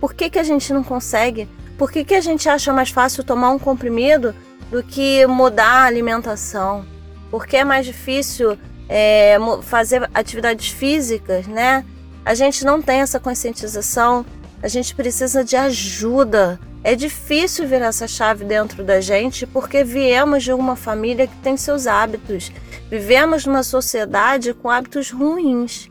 Por 0.00 0.14
que, 0.14 0.30
que 0.30 0.38
a 0.38 0.44
gente 0.44 0.72
não 0.72 0.84
consegue? 0.84 1.48
Por 1.76 1.90
que, 1.90 2.04
que 2.04 2.14
a 2.14 2.20
gente 2.20 2.48
acha 2.48 2.72
mais 2.72 2.90
fácil 2.90 3.24
tomar 3.24 3.50
um 3.50 3.58
comprimido 3.58 4.32
do 4.70 4.84
que 4.84 5.26
mudar 5.26 5.82
a 5.82 5.84
alimentação? 5.84 6.86
Por 7.28 7.44
que 7.44 7.56
é 7.56 7.64
mais 7.64 7.84
difícil 7.84 8.56
é, 8.88 9.36
fazer 9.62 10.08
atividades 10.14 10.68
físicas, 10.68 11.48
né? 11.48 11.84
A 12.24 12.34
gente 12.34 12.64
não 12.64 12.80
tem 12.80 13.00
essa 13.00 13.18
conscientização, 13.18 14.24
a 14.62 14.68
gente 14.68 14.94
precisa 14.94 15.42
de 15.42 15.56
ajuda. 15.56 16.60
É 16.84 16.94
difícil 16.94 17.66
virar 17.66 17.86
essa 17.86 18.06
chave 18.06 18.44
dentro 18.44 18.84
da 18.84 19.00
gente 19.00 19.44
porque 19.44 19.82
viemos 19.82 20.44
de 20.44 20.52
uma 20.52 20.76
família 20.76 21.26
que 21.26 21.36
tem 21.38 21.56
seus 21.56 21.88
hábitos. 21.88 22.52
Vivemos 22.88 23.44
numa 23.44 23.64
sociedade 23.64 24.54
com 24.54 24.70
hábitos 24.70 25.10
ruins. 25.10 25.90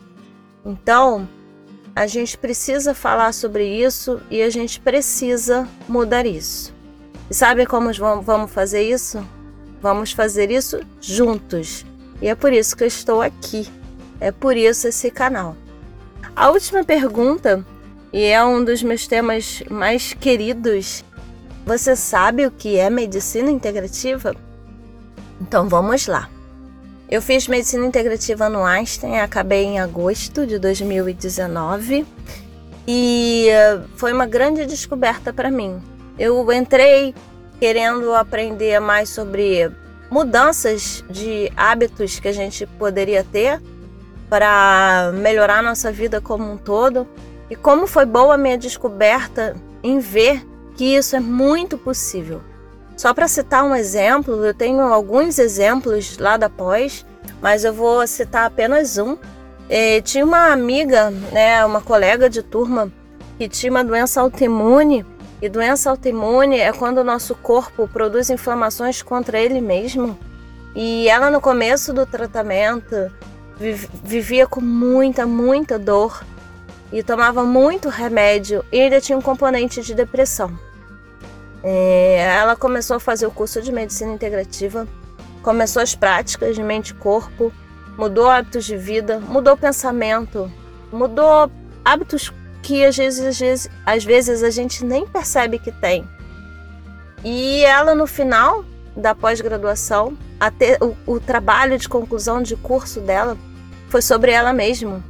Então, 0.65 1.27
a 1.95 2.07
gente 2.07 2.38
precisa 2.38 2.93
falar 2.93 3.33
sobre 3.33 3.65
isso 3.65 4.19
e 4.29 4.41
a 4.41 4.50
gente 4.50 4.79
precisa 4.79 5.67
mudar 5.88 6.25
isso. 6.25 6.73
E 7.29 7.33
sabe 7.33 7.65
como 7.65 7.91
vamos 8.21 8.51
fazer 8.51 8.81
isso? 8.81 9.23
Vamos 9.81 10.12
fazer 10.12 10.50
isso 10.50 10.79
juntos. 11.00 11.85
E 12.21 12.27
é 12.27 12.35
por 12.35 12.51
isso 12.51 12.75
que 12.75 12.83
eu 12.83 12.88
estou 12.88 13.21
aqui. 13.21 13.67
É 14.19 14.31
por 14.31 14.55
isso 14.55 14.88
esse 14.88 15.12
canal. 15.12 15.55
A 16.35 16.50
última 16.50 16.83
pergunta, 16.83 17.65
e 18.12 18.23
é 18.23 18.43
um 18.43 18.63
dos 18.63 18.81
meus 18.81 19.05
temas 19.05 19.62
mais 19.69 20.13
queridos, 20.13 21.03
você 21.65 21.95
sabe 21.95 22.45
o 22.45 22.51
que 22.51 22.77
é 22.77 22.89
medicina 22.89 23.51
integrativa? 23.51 24.35
Então 25.39 25.67
vamos 25.69 26.07
lá. 26.07 26.29
Eu 27.13 27.22
fiz 27.22 27.48
medicina 27.48 27.86
integrativa 27.86 28.50
no 28.50 28.65
Einstein, 28.65 29.20
acabei 29.20 29.65
em 29.65 29.79
agosto 29.79 30.48
de 30.48 30.58
2019 30.58 32.08
e 32.88 33.50
eh, 33.51 33.82
foi 33.98 34.12
uma 34.12 34.25
grande 34.25 34.65
descoberta 34.65 35.32
para 35.32 35.51
mim. 35.51 35.79
Eu 36.17 36.51
entrei 36.51 37.13
querendo 37.60 38.15
aprender 38.15 38.79
mais 38.79 39.10
sobre 39.10 39.70
mudanças 40.10 41.05
de 41.08 41.51
hábitos 41.55 42.20
que 42.20 42.29
a 42.29 42.34
gente 42.34 42.65
poderia 42.65 43.24
ter 43.24 43.62
para 44.27 45.12
melhorar 45.13 45.62
nossa 45.62 45.91
vida 45.91 46.20
como 46.20 46.51
um 46.51 46.58
todo. 46.58 47.08
E 47.48 47.55
como 47.55 47.86
foi 47.86 48.08
boa 48.08 48.34
a 48.34 48.38
minha 48.39 48.58
descoberta 48.58 49.55
em 49.84 50.00
ver 50.00 50.43
que 50.75 50.96
isso 50.96 51.15
é 51.15 51.20
muito 51.20 51.77
possível. 51.77 52.41
Só 53.03 53.13
para 53.13 53.27
citar 53.27 53.65
um 53.65 53.75
exemplo, 53.75 54.45
eu 54.45 54.53
tenho 54.53 54.79
alguns 54.79 55.38
exemplos 55.38 56.17
lá 56.17 56.38
da 56.38 56.50
pós, 56.50 57.05
mas 57.41 57.65
eu 57.65 57.74
vou 57.74 58.07
citar 58.07 58.45
apenas 58.45 58.98
um. 58.98 59.17
E 59.69 60.01
tinha 60.03 60.24
uma 60.24 60.53
amiga, 60.53 61.10
né, 61.10 61.65
uma 61.65 61.81
colega 61.81 62.29
de 62.29 62.41
turma, 62.41 62.89
que 63.38 63.50
tinha 63.50 63.69
uma 63.69 63.83
doença 63.83 64.22
autoimune, 64.22 65.05
e 65.41 65.50
doença 65.50 65.89
autoimune 65.89 66.57
é 66.57 66.72
quando 66.72 67.00
o 67.00 67.03
nosso 67.03 67.36
corpo 67.36 67.89
produz 67.89 68.29
inflamações 68.29 69.01
contra 69.01 69.38
ele 69.38 69.60
mesmo. 69.60 70.17
E 70.74 71.10
ela, 71.10 71.29
no 71.29 71.41
começo 71.41 71.91
do 71.91 72.05
tratamento, 72.05 73.12
vivia 74.01 74.48
com 74.48 74.62
muita, 74.62 75.27
muita 75.27 75.77
dor 75.77 76.24
e 76.89 77.03
tomava 77.03 77.43
muito 77.43 77.89
remédio 77.89 78.63
e 78.72 78.79
ainda 78.79 79.01
tinha 79.01 79.17
um 79.17 79.22
componente 79.22 79.81
de 79.81 79.93
depressão. 79.93 80.57
É, 81.63 82.17
ela 82.39 82.55
começou 82.55 82.98
a 82.98 83.00
fazer 83.00 83.25
o 83.25 83.32
curso 83.32 83.62
de 83.62 83.72
medicina 83.72 84.12
integrativa, 84.12 84.86
começou 85.41 85.82
as 85.82 85.96
práticas 85.96 86.55
de 86.55 86.62
mente 86.62 86.93
corpo, 86.93 87.53
mudou 87.98 88.29
hábitos 88.29 88.65
de 88.65 88.75
vida, 88.75 89.20
mudou 89.20 89.55
pensamento, 89.55 90.51
mudou 90.91 91.50
hábitos 91.86 92.34
que 92.62 92.86
às 92.86 92.98
vezes, 92.98 93.25
às 93.25 93.39
vezes, 93.39 93.70
às 93.86 94.03
vezes 94.03 94.43
a 94.43 94.50
gente 94.50 94.84
nem 94.84 95.08
percebe 95.08 95.58
que 95.58 95.72
tem. 95.72 96.08
E 97.24 97.63
ela 97.63 97.96
no 97.96 98.05
final 98.05 98.65
da 98.96 99.15
pós-graduação, 99.15 100.17
o, 100.82 101.13
o 101.13 101.20
trabalho 101.20 101.77
de 101.77 101.88
conclusão 101.88 102.41
de 102.41 102.55
curso 102.58 103.00
dela 103.00 103.38
foi 103.89 104.01
sobre 104.01 104.32
ela 104.32 104.51
mesma, 104.51 105.03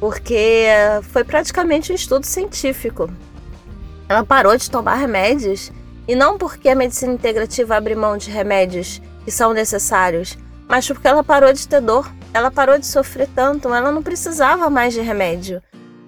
porque 0.00 0.66
foi 1.02 1.22
praticamente 1.22 1.92
um 1.92 1.94
estudo 1.94 2.26
científico. 2.26 3.08
Ela 4.08 4.24
parou 4.24 4.56
de 4.56 4.68
tomar 4.68 4.96
remédios 4.96 5.70
e 6.06 6.14
não 6.14 6.38
porque 6.38 6.68
a 6.68 6.74
medicina 6.74 7.12
integrativa 7.12 7.76
abre 7.76 7.94
mão 7.94 8.16
de 8.16 8.30
remédios 8.30 9.00
que 9.24 9.30
são 9.30 9.52
necessários, 9.52 10.36
mas 10.68 10.86
porque 10.86 11.06
ela 11.06 11.22
parou 11.22 11.52
de 11.52 11.66
ter 11.66 11.80
dor, 11.80 12.10
ela 12.32 12.50
parou 12.50 12.78
de 12.78 12.86
sofrer 12.86 13.28
tanto, 13.34 13.72
ela 13.72 13.90
não 13.92 14.02
precisava 14.02 14.70
mais 14.70 14.94
de 14.94 15.00
remédio. 15.00 15.62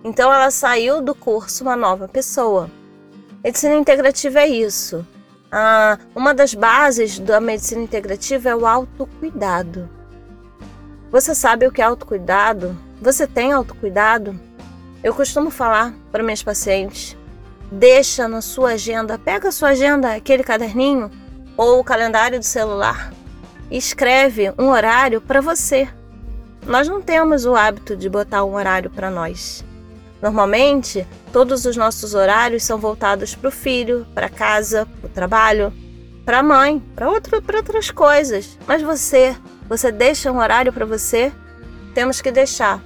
Então 0.04 0.32
ela 0.32 0.50
saiu 0.50 1.00
do 1.00 1.14
curso 1.14 1.64
uma 1.64 1.76
nova 1.76 2.08
pessoa. 2.08 2.70
Medicina 3.42 3.74
integrativa 3.74 4.40
é 4.40 4.48
isso. 4.48 5.06
Ah, 5.50 5.98
uma 6.14 6.32
das 6.32 6.54
bases 6.54 7.18
da 7.18 7.40
medicina 7.40 7.82
integrativa 7.82 8.48
é 8.48 8.56
o 8.56 8.66
autocuidado. 8.66 9.88
Você 11.10 11.34
sabe 11.34 11.66
o 11.66 11.72
que 11.72 11.82
é 11.82 11.84
autocuidado? 11.84 12.76
Você 13.00 13.26
tem 13.26 13.52
autocuidado? 13.52 14.38
Eu 15.04 15.12
costumo 15.12 15.50
falar 15.50 15.92
para 16.10 16.22
minhas 16.22 16.42
pacientes 16.42 17.16
deixa 17.72 18.28
na 18.28 18.42
sua 18.42 18.72
agenda, 18.72 19.18
pega 19.18 19.48
a 19.48 19.52
sua 19.52 19.70
agenda, 19.70 20.14
aquele 20.14 20.44
caderninho 20.44 21.10
ou 21.56 21.80
o 21.80 21.84
calendário 21.84 22.38
do 22.38 22.44
celular 22.44 23.12
e 23.70 23.78
escreve 23.78 24.52
um 24.58 24.68
horário 24.68 25.22
para 25.22 25.40
você. 25.40 25.88
Nós 26.66 26.86
não 26.86 27.00
temos 27.00 27.46
o 27.46 27.56
hábito 27.56 27.96
de 27.96 28.08
botar 28.10 28.44
um 28.44 28.54
horário 28.54 28.90
para 28.90 29.10
nós. 29.10 29.64
Normalmente, 30.20 31.06
todos 31.32 31.64
os 31.64 31.76
nossos 31.76 32.14
horários 32.14 32.62
são 32.62 32.78
voltados 32.78 33.34
para 33.34 33.48
o 33.48 33.52
filho, 33.52 34.06
para 34.14 34.28
casa, 34.28 34.86
para 35.00 35.06
o 35.08 35.10
trabalho, 35.10 35.72
para 36.24 36.38
a 36.38 36.42
mãe, 36.42 36.80
para 36.94 37.10
outro, 37.10 37.42
outras 37.56 37.90
coisas. 37.90 38.56
Mas 38.66 38.82
você, 38.82 39.34
você 39.68 39.90
deixa 39.90 40.30
um 40.30 40.38
horário 40.38 40.72
para 40.72 40.84
você? 40.84 41.32
Temos 41.94 42.20
que 42.20 42.30
deixar. 42.30 42.80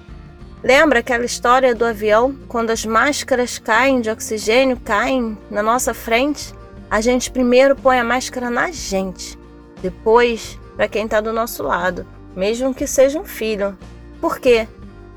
Lembra 0.66 0.98
aquela 0.98 1.24
história 1.24 1.76
do 1.76 1.85
avião? 1.85 2.35
Quando 2.48 2.70
as 2.70 2.85
máscaras 2.85 3.57
caem 3.57 4.00
de 4.00 4.11
oxigênio, 4.11 4.76
caem 4.76 5.38
na 5.48 5.62
nossa 5.62 5.94
frente, 5.94 6.52
a 6.90 7.00
gente 7.00 7.31
primeiro 7.31 7.76
põe 7.76 8.00
a 8.00 8.05
máscara 8.05 8.50
na 8.50 8.72
gente, 8.72 9.38
depois 9.81 10.59
para 10.74 10.88
quem 10.88 11.05
está 11.05 11.20
do 11.20 11.33
nosso 11.33 11.62
lado, 11.62 12.05
mesmo 12.35 12.74
que 12.74 12.85
seja 12.85 13.16
um 13.16 13.24
filho. 13.24 13.79
Por 14.20 14.40
quê? 14.40 14.66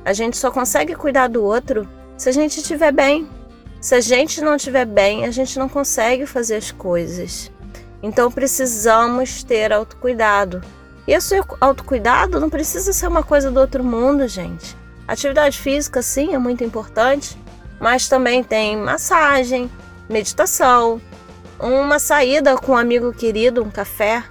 A 0.06 0.14
gente 0.14 0.38
só 0.38 0.52
consegue 0.52 0.94
cuidar 0.94 1.28
do 1.28 1.44
outro 1.44 1.90
se 2.16 2.30
a 2.30 2.32
gente 2.32 2.60
estiver 2.60 2.92
bem. 2.92 3.28
Se 3.82 3.96
a 3.96 4.02
gente 4.02 4.42
não 4.42 4.56
estiver 4.56 4.86
bem, 4.86 5.26
a 5.26 5.32
gente 5.32 5.58
não 5.58 5.68
consegue 5.68 6.28
fazer 6.28 6.58
as 6.58 6.70
coisas. 6.72 7.52
Então 8.04 8.32
precisamos 8.32 9.42
ter 9.42 9.74
autocuidado. 9.74 10.62
E 11.08 11.12
esse 11.12 11.42
autocuidado 11.60 12.40
não 12.40 12.52
precisa 12.52 12.94
ser 12.94 13.08
uma 13.08 13.24
coisa 13.24 13.50
do 13.50 13.60
outro 13.60 13.84
mundo, 13.84 14.28
gente. 14.28 14.78
Atividade 15.10 15.58
física, 15.58 16.04
sim, 16.04 16.36
é 16.36 16.38
muito 16.38 16.64
importante, 16.64 17.36
mas 17.80 18.08
também 18.08 18.44
tem 18.44 18.78
massagem, 18.78 19.68
meditação, 20.08 21.02
uma 21.60 21.98
saída 21.98 22.56
com 22.56 22.74
um 22.74 22.78
amigo 22.78 23.12
querido, 23.12 23.64
um 23.64 23.72
café, 23.72 24.24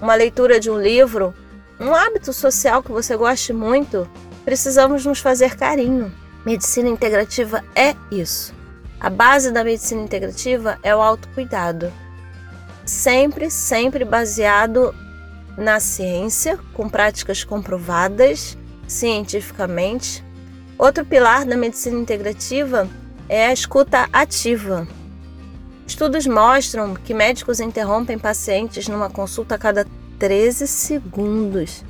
uma 0.00 0.14
leitura 0.14 0.60
de 0.60 0.70
um 0.70 0.80
livro, 0.80 1.34
um 1.80 1.92
hábito 1.92 2.32
social 2.32 2.80
que 2.80 2.92
você 2.92 3.16
goste 3.16 3.52
muito. 3.52 4.08
Precisamos 4.44 5.04
nos 5.04 5.18
fazer 5.18 5.56
carinho. 5.56 6.14
Medicina 6.46 6.88
integrativa 6.88 7.64
é 7.74 7.96
isso. 8.08 8.54
A 9.00 9.10
base 9.10 9.50
da 9.50 9.64
medicina 9.64 10.00
integrativa 10.00 10.78
é 10.84 10.94
o 10.94 11.02
autocuidado. 11.02 11.92
Sempre, 12.86 13.50
sempre 13.50 14.04
baseado 14.04 14.94
na 15.58 15.80
ciência, 15.80 16.56
com 16.72 16.88
práticas 16.88 17.42
comprovadas 17.42 18.56
cientificamente. 18.90 20.24
Outro 20.76 21.04
pilar 21.04 21.44
da 21.44 21.56
medicina 21.56 21.98
integrativa 21.98 22.88
é 23.28 23.46
a 23.46 23.52
escuta 23.52 24.08
ativa. 24.12 24.86
Estudos 25.86 26.26
mostram 26.26 26.94
que 26.94 27.14
médicos 27.14 27.60
interrompem 27.60 28.18
pacientes 28.18 28.88
numa 28.88 29.08
consulta 29.08 29.54
a 29.54 29.58
cada 29.58 29.86
13 30.18 30.66
segundos. 30.66 31.84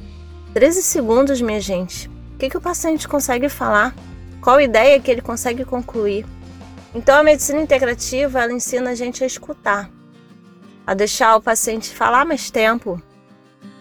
13 0.53 0.83
segundos, 0.83 1.41
minha 1.41 1.61
gente. 1.61 2.09
O 2.35 2.39
que, 2.39 2.51
que 2.51 2.57
o 2.57 2.61
paciente 2.61 3.09
consegue 3.09 3.49
falar? 3.49 3.95
Qual 4.41 4.61
ideia 4.61 5.01
que 5.01 5.11
ele 5.11 5.21
consegue 5.21 5.65
concluir? 5.65 6.27
Então, 6.95 7.17
a 7.17 7.23
medicina 7.23 7.61
integrativa 7.61 8.41
ela 8.41 8.53
ensina 8.53 8.91
a 8.91 8.95
gente 8.95 9.23
a 9.23 9.27
escutar, 9.27 9.91
a 10.87 10.93
deixar 10.93 11.37
o 11.37 11.43
paciente 11.43 11.95
falar 11.95 12.25
mais 12.25 12.51
tempo, 12.51 13.01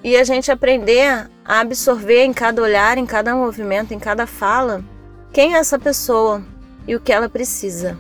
e 0.04 0.16
a 0.16 0.24
gente 0.24 0.52
aprender 0.52 1.30
a 1.44 1.60
absorver 1.60 2.24
em 2.24 2.34
cada 2.34 2.62
olhar, 2.62 2.98
em 2.98 3.06
cada 3.06 3.36
movimento, 3.36 3.94
em 3.94 4.00
cada 4.00 4.26
fala, 4.26 4.84
quem 5.34 5.56
é 5.56 5.58
essa 5.58 5.78
pessoa 5.78 6.44
e 6.88 6.96
o 6.96 7.00
que 7.00 7.12
ela 7.12 7.30
precisa. 7.30 7.98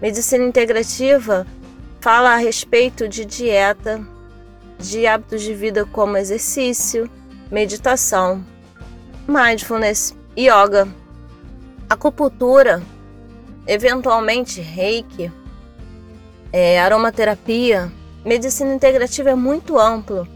Medicina 0.00 0.44
integrativa 0.44 1.46
fala 2.00 2.30
a 2.30 2.36
respeito 2.36 3.08
de 3.08 3.24
dieta, 3.24 4.04
de 4.78 5.06
hábitos 5.06 5.42
de 5.42 5.54
vida 5.54 5.84
como 5.84 6.16
exercício, 6.16 7.10
meditação, 7.50 8.44
mindfulness, 9.26 10.16
yoga, 10.36 10.88
acupuntura, 11.88 12.82
eventualmente 13.66 14.60
reiki, 14.60 15.32
é, 16.52 16.80
aromaterapia. 16.80 17.90
Medicina 18.24 18.74
integrativa 18.74 19.30
é 19.30 19.34
muito 19.34 19.78
amplo 19.78 20.26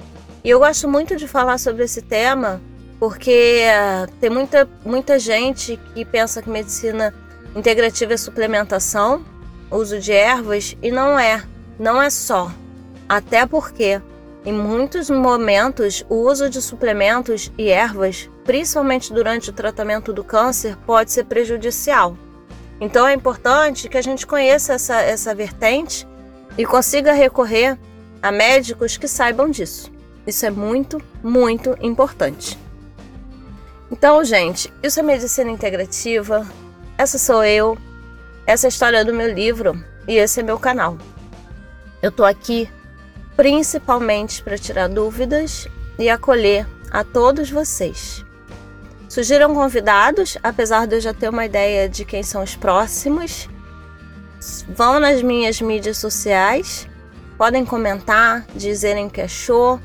e 0.44 0.50
eu 0.50 0.58
gosto 0.58 0.88
muito 0.88 1.16
de 1.16 1.28
falar 1.28 1.58
sobre 1.58 1.84
esse 1.84 2.02
tema 2.02 2.60
porque 2.98 3.64
uh, 3.66 4.10
tem 4.20 4.30
muita, 4.30 4.68
muita 4.84 5.18
gente 5.18 5.76
que 5.92 6.04
pensa 6.04 6.40
que 6.40 6.48
medicina 6.48 7.12
integrativa 7.54 8.14
é 8.14 8.16
suplementação, 8.16 9.24
uso 9.70 9.98
de 9.98 10.12
ervas, 10.12 10.76
e 10.80 10.90
não 10.90 11.18
é. 11.18 11.42
Não 11.78 12.00
é 12.00 12.08
só. 12.10 12.52
Até 13.08 13.44
porque, 13.44 14.00
em 14.44 14.52
muitos 14.52 15.10
momentos, 15.10 16.06
o 16.08 16.14
uso 16.14 16.48
de 16.48 16.62
suplementos 16.62 17.50
e 17.58 17.70
ervas, 17.70 18.30
principalmente 18.44 19.12
durante 19.12 19.50
o 19.50 19.52
tratamento 19.52 20.12
do 20.12 20.22
câncer, 20.22 20.76
pode 20.86 21.10
ser 21.10 21.24
prejudicial. 21.24 22.16
Então 22.80 23.06
é 23.06 23.12
importante 23.12 23.88
que 23.88 23.98
a 23.98 24.02
gente 24.02 24.26
conheça 24.26 24.74
essa, 24.74 25.00
essa 25.00 25.34
vertente 25.34 26.06
e 26.56 26.64
consiga 26.64 27.12
recorrer 27.12 27.78
a 28.22 28.32
médicos 28.32 28.96
que 28.96 29.08
saibam 29.08 29.50
disso. 29.50 29.91
Isso 30.26 30.46
é 30.46 30.50
muito, 30.50 31.02
muito 31.22 31.76
importante. 31.80 32.58
Então, 33.90 34.24
gente, 34.24 34.72
isso 34.82 35.00
é 35.00 35.02
medicina 35.02 35.50
integrativa. 35.50 36.46
Essa 36.96 37.18
sou 37.18 37.44
eu. 37.44 37.76
Essa 38.46 38.66
é 38.66 38.68
a 38.68 38.70
história 38.70 39.04
do 39.04 39.12
meu 39.12 39.32
livro 39.32 39.78
e 40.06 40.16
esse 40.16 40.40
é 40.40 40.42
meu 40.42 40.58
canal. 40.58 40.96
Eu 42.00 42.10
tô 42.10 42.24
aqui 42.24 42.68
principalmente 43.36 44.42
para 44.42 44.58
tirar 44.58 44.88
dúvidas 44.88 45.68
e 45.98 46.08
acolher 46.08 46.66
a 46.90 47.04
todos 47.04 47.50
vocês. 47.50 48.24
Sugiram 49.08 49.54
convidados, 49.54 50.38
apesar 50.42 50.86
de 50.86 50.96
eu 50.96 51.00
já 51.00 51.12
ter 51.12 51.28
uma 51.28 51.44
ideia 51.44 51.88
de 51.88 52.04
quem 52.04 52.22
são 52.22 52.42
os 52.42 52.56
próximos. 52.56 53.48
Vão 54.74 54.98
nas 54.98 55.22
minhas 55.22 55.60
mídias 55.60 55.98
sociais, 55.98 56.88
podem 57.36 57.64
comentar, 57.64 58.46
dizerem 58.54 59.06
o 59.06 59.10
que 59.10 59.20
achou 59.20 59.78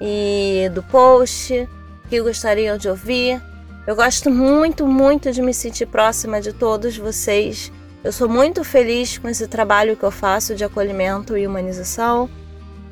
e 0.00 0.70
do 0.74 0.82
post, 0.82 1.68
que 2.08 2.20
gostariam 2.20 2.76
de 2.76 2.88
ouvir. 2.88 3.40
Eu 3.86 3.94
gosto 3.96 4.30
muito, 4.30 4.86
muito 4.86 5.32
de 5.32 5.42
me 5.42 5.54
sentir 5.54 5.86
próxima 5.86 6.40
de 6.40 6.52
todos 6.52 6.96
vocês. 6.96 7.72
Eu 8.04 8.12
sou 8.12 8.28
muito 8.28 8.62
feliz 8.62 9.18
com 9.18 9.28
esse 9.28 9.48
trabalho 9.48 9.96
que 9.96 10.04
eu 10.04 10.10
faço 10.10 10.54
de 10.54 10.64
acolhimento 10.64 11.36
e 11.36 11.46
humanização. 11.46 12.30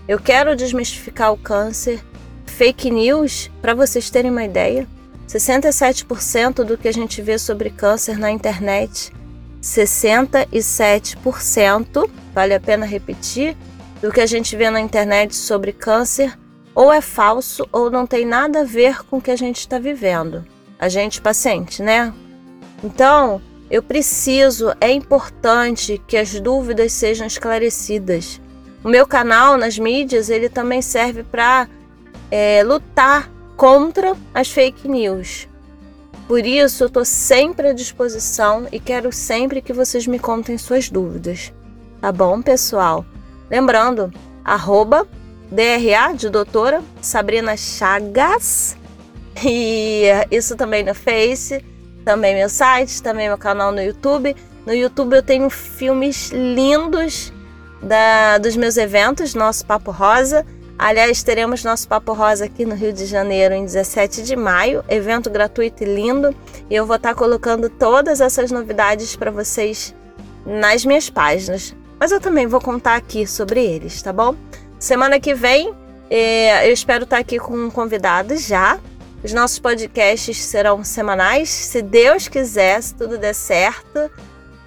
Eu 0.09 0.19
quero 0.19 0.57
desmistificar 0.57 1.33
o 1.33 1.37
câncer. 1.37 2.01
Fake 2.47 2.91
news, 2.91 3.51
para 3.61 3.75
vocês 3.75 4.09
terem 4.09 4.31
uma 4.31 4.45
ideia, 4.45 4.87
67% 5.29 6.65
do 6.65 6.79
que 6.79 6.89
a 6.89 6.93
gente 6.93 7.21
vê 7.21 7.39
sobre 7.39 7.69
câncer 7.71 8.19
na 8.19 8.31
internet, 8.31 9.13
67%, 9.61 12.09
vale 12.33 12.55
a 12.55 12.61
pena 12.61 12.87
repetir, 12.87 13.57
do 14.01 14.13
que 14.13 14.21
a 14.21 14.27
gente 14.27 14.55
vê 14.57 14.71
na 14.71 14.81
internet 14.81 15.35
sobre 15.35 15.73
câncer 15.73 16.39
ou 16.77 16.93
é 16.93 17.01
falso 17.01 17.67
ou 17.73 17.91
não 17.91 18.07
tem 18.07 18.27
nada 18.27 18.61
a 18.61 18.65
ver 18.65 19.03
com 19.05 19.17
o 19.17 19.21
que 19.21 19.31
a 19.31 19.37
gente 19.37 19.61
está 19.61 19.79
vivendo. 19.79 20.45
A 20.79 20.91
gente 20.91 21.23
paciente, 21.23 21.83
né? 21.83 22.13
Então, 22.85 23.41
eu 23.71 23.83
preciso, 23.83 24.75
é 24.79 24.93
importante 24.93 26.01
que 26.07 26.19
as 26.19 26.39
dúvidas 26.39 26.93
sejam 26.93 27.27
esclarecidas. 27.27 28.39
O 28.85 28.91
meu 28.91 29.07
canal 29.07 29.57
nas 29.57 29.79
mídias 29.79 30.29
ele 30.29 30.51
também 30.51 30.83
serve 30.83 31.23
para 31.23 31.67
é, 32.31 32.63
lutar 32.63 33.33
contra 33.57 34.15
as 34.35 34.51
fake 34.51 34.87
news. 34.87 35.49
Por 36.29 36.45
isso, 36.45 36.85
eu 36.85 36.89
estou 36.89 37.07
sempre 37.07 37.69
à 37.69 37.73
disposição 37.73 38.67
e 38.71 38.79
quero 38.79 39.11
sempre 39.11 39.63
que 39.63 39.73
vocês 39.73 40.07
me 40.07 40.19
contem 40.19 40.59
suas 40.59 40.91
dúvidas. 40.91 41.55
Tá 42.03 42.13
bom, 42.13 42.43
pessoal? 42.43 43.03
Lembrando, 43.49 44.13
arroba 44.45 45.09
DRA 45.51 46.13
de 46.15 46.29
doutora 46.29 46.83
Sabrina 47.01 47.57
Chagas. 47.57 48.77
E 49.45 50.05
isso 50.31 50.57
também 50.57 50.83
no 50.83 50.95
Face, 50.95 51.63
também 52.05 52.35
meu 52.35 52.49
site, 52.49 53.03
também 53.03 53.29
meu 53.29 53.39
canal 53.39 53.71
no 53.71 53.83
YouTube. 53.83 54.35
No 54.65 54.75
YouTube 54.75 55.15
eu 55.15 55.23
tenho 55.23 55.49
filmes 55.51 56.31
lindos 56.31 57.33
da, 57.83 58.39
dos 58.39 58.57
meus 58.57 58.77
eventos, 58.77 59.35
nosso 59.35 59.65
Papo 59.67 59.91
Rosa. 59.91 60.45
Aliás, 60.79 61.23
teremos 61.23 61.65
nosso 61.65 61.89
Papo 61.89 62.13
Rosa 62.13 62.45
aqui 62.45 62.65
no 62.65 62.75
Rio 62.75 62.93
de 62.93 63.07
Janeiro 63.07 63.55
em 63.55 63.65
17 63.65 64.23
de 64.23 64.37
maio, 64.37 64.85
evento 64.89 65.31
gratuito 65.31 65.83
e 65.83 65.87
lindo. 65.87 66.35
E 66.69 66.75
eu 66.75 66.85
vou 66.85 66.97
estar 66.97 67.15
colocando 67.15 67.71
todas 67.71 68.21
essas 68.21 68.51
novidades 68.51 69.17
para 69.17 69.31
vocês 69.31 69.95
nas 70.45 70.85
minhas 70.85 71.09
páginas. 71.09 71.75
Mas 71.99 72.13
eu 72.13 72.21
também 72.21 72.47
vou 72.47 72.61
contar 72.61 72.97
aqui 72.97 73.27
sobre 73.27 73.65
eles, 73.65 74.03
tá 74.03 74.13
bom? 74.13 74.35
Semana 74.79 75.19
que 75.19 75.35
vem 75.35 75.75
eh, 76.11 76.69
eu 76.69 76.73
espero 76.73 77.05
estar 77.05 77.19
aqui 77.19 77.39
com 77.39 77.71
convidados 77.71 78.47
já. 78.47 78.79
Os 79.25 79.33
nossos 79.33 79.59
podcasts 79.59 80.37
serão 80.37 80.85
semanais, 80.85 81.49
se 81.49 81.83
Deus 81.83 82.29
quiser, 82.29 82.81
se 82.83 82.95
tudo 82.95 83.19
der 83.19 83.35
certo. 83.35 84.11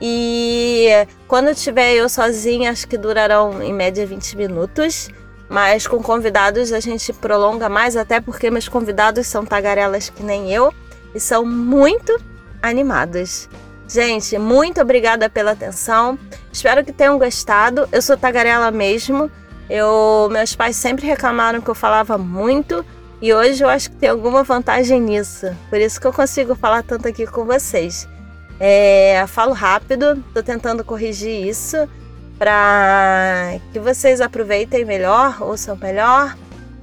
E 0.02 0.90
quando 1.28 1.54
tiver 1.56 1.94
eu 1.94 2.10
sozinha, 2.10 2.72
acho 2.72 2.88
que 2.88 2.98
durarão 2.98 3.62
em 3.62 3.74
média 3.74 4.06
20 4.06 4.36
minutos. 4.36 5.10
Mas 5.48 5.88
com 5.88 6.02
convidados 6.02 6.72
a 6.72 6.80
gente 6.80 7.12
prolonga 7.12 7.68
mais, 7.70 7.96
até 7.96 8.22
porque 8.22 8.52
meus 8.52 8.68
convidados 8.68 9.26
são 9.26 9.44
tagarelas 9.44 10.10
que 10.10 10.22
nem 10.22 10.54
eu 10.54 10.72
e 11.14 11.20
são 11.20 11.44
muito 11.44 12.16
animados. 12.62 13.50
Gente, 13.88 14.38
muito 14.38 14.80
obrigada 14.80 15.28
pela 15.28 15.52
atenção. 15.52 16.20
Espero 16.54 16.86
que 16.86 16.94
tenham 16.94 17.18
gostado. 17.18 17.90
Eu 17.92 18.02
sou 18.02 18.16
tagarela 18.16 18.70
mesmo. 18.70 19.32
Eu, 19.70 20.30
meus 20.32 20.56
pais 20.56 20.76
sempre 20.76 21.06
reclamaram 21.06 21.62
que 21.62 21.70
eu 21.70 21.76
falava 21.76 22.18
muito 22.18 22.84
e 23.22 23.34
hoje 23.34 23.64
eu 23.64 23.70
acho 23.70 23.92
que 23.92 23.98
tem 23.98 24.10
alguma 24.10 24.44
vantagem 24.44 25.00
nisso. 25.00 25.48
Por 25.70 25.80
isso 25.80 26.00
que 26.00 26.08
eu 26.08 26.14
consigo 26.14 26.56
falar 26.56 26.84
tanto 26.84 27.08
aqui 27.08 27.28
com 27.28 27.46
vocês. 27.46 28.08
É, 28.60 29.24
falo 29.28 29.54
rápido, 29.54 30.24
estou 30.28 30.44
tentando 30.44 30.84
corrigir 30.84 31.48
isso 31.48 31.88
para 32.38 33.60
que 33.74 33.80
vocês 33.80 34.22
aproveitem 34.22 34.86
melhor, 34.86 35.42
ouçam 35.42 35.76
melhor. 35.76 36.36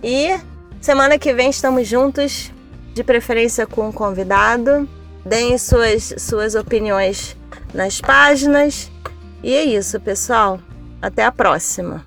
E 0.02 0.38
semana 0.80 1.18
que 1.18 1.32
vem 1.32 1.48
estamos 1.48 1.88
juntos, 1.88 2.52
de 2.94 3.02
preferência 3.02 3.66
com 3.66 3.88
um 3.88 3.92
convidado. 3.92 4.88
Deem 5.24 5.58
suas, 5.58 6.14
suas 6.18 6.54
opiniões 6.54 7.36
nas 7.74 8.00
páginas. 8.00 8.90
E 9.42 9.54
é 9.54 9.64
isso, 9.64 9.98
pessoal. 9.98 10.60
Até 11.02 11.24
a 11.24 11.32
próxima. 11.32 12.06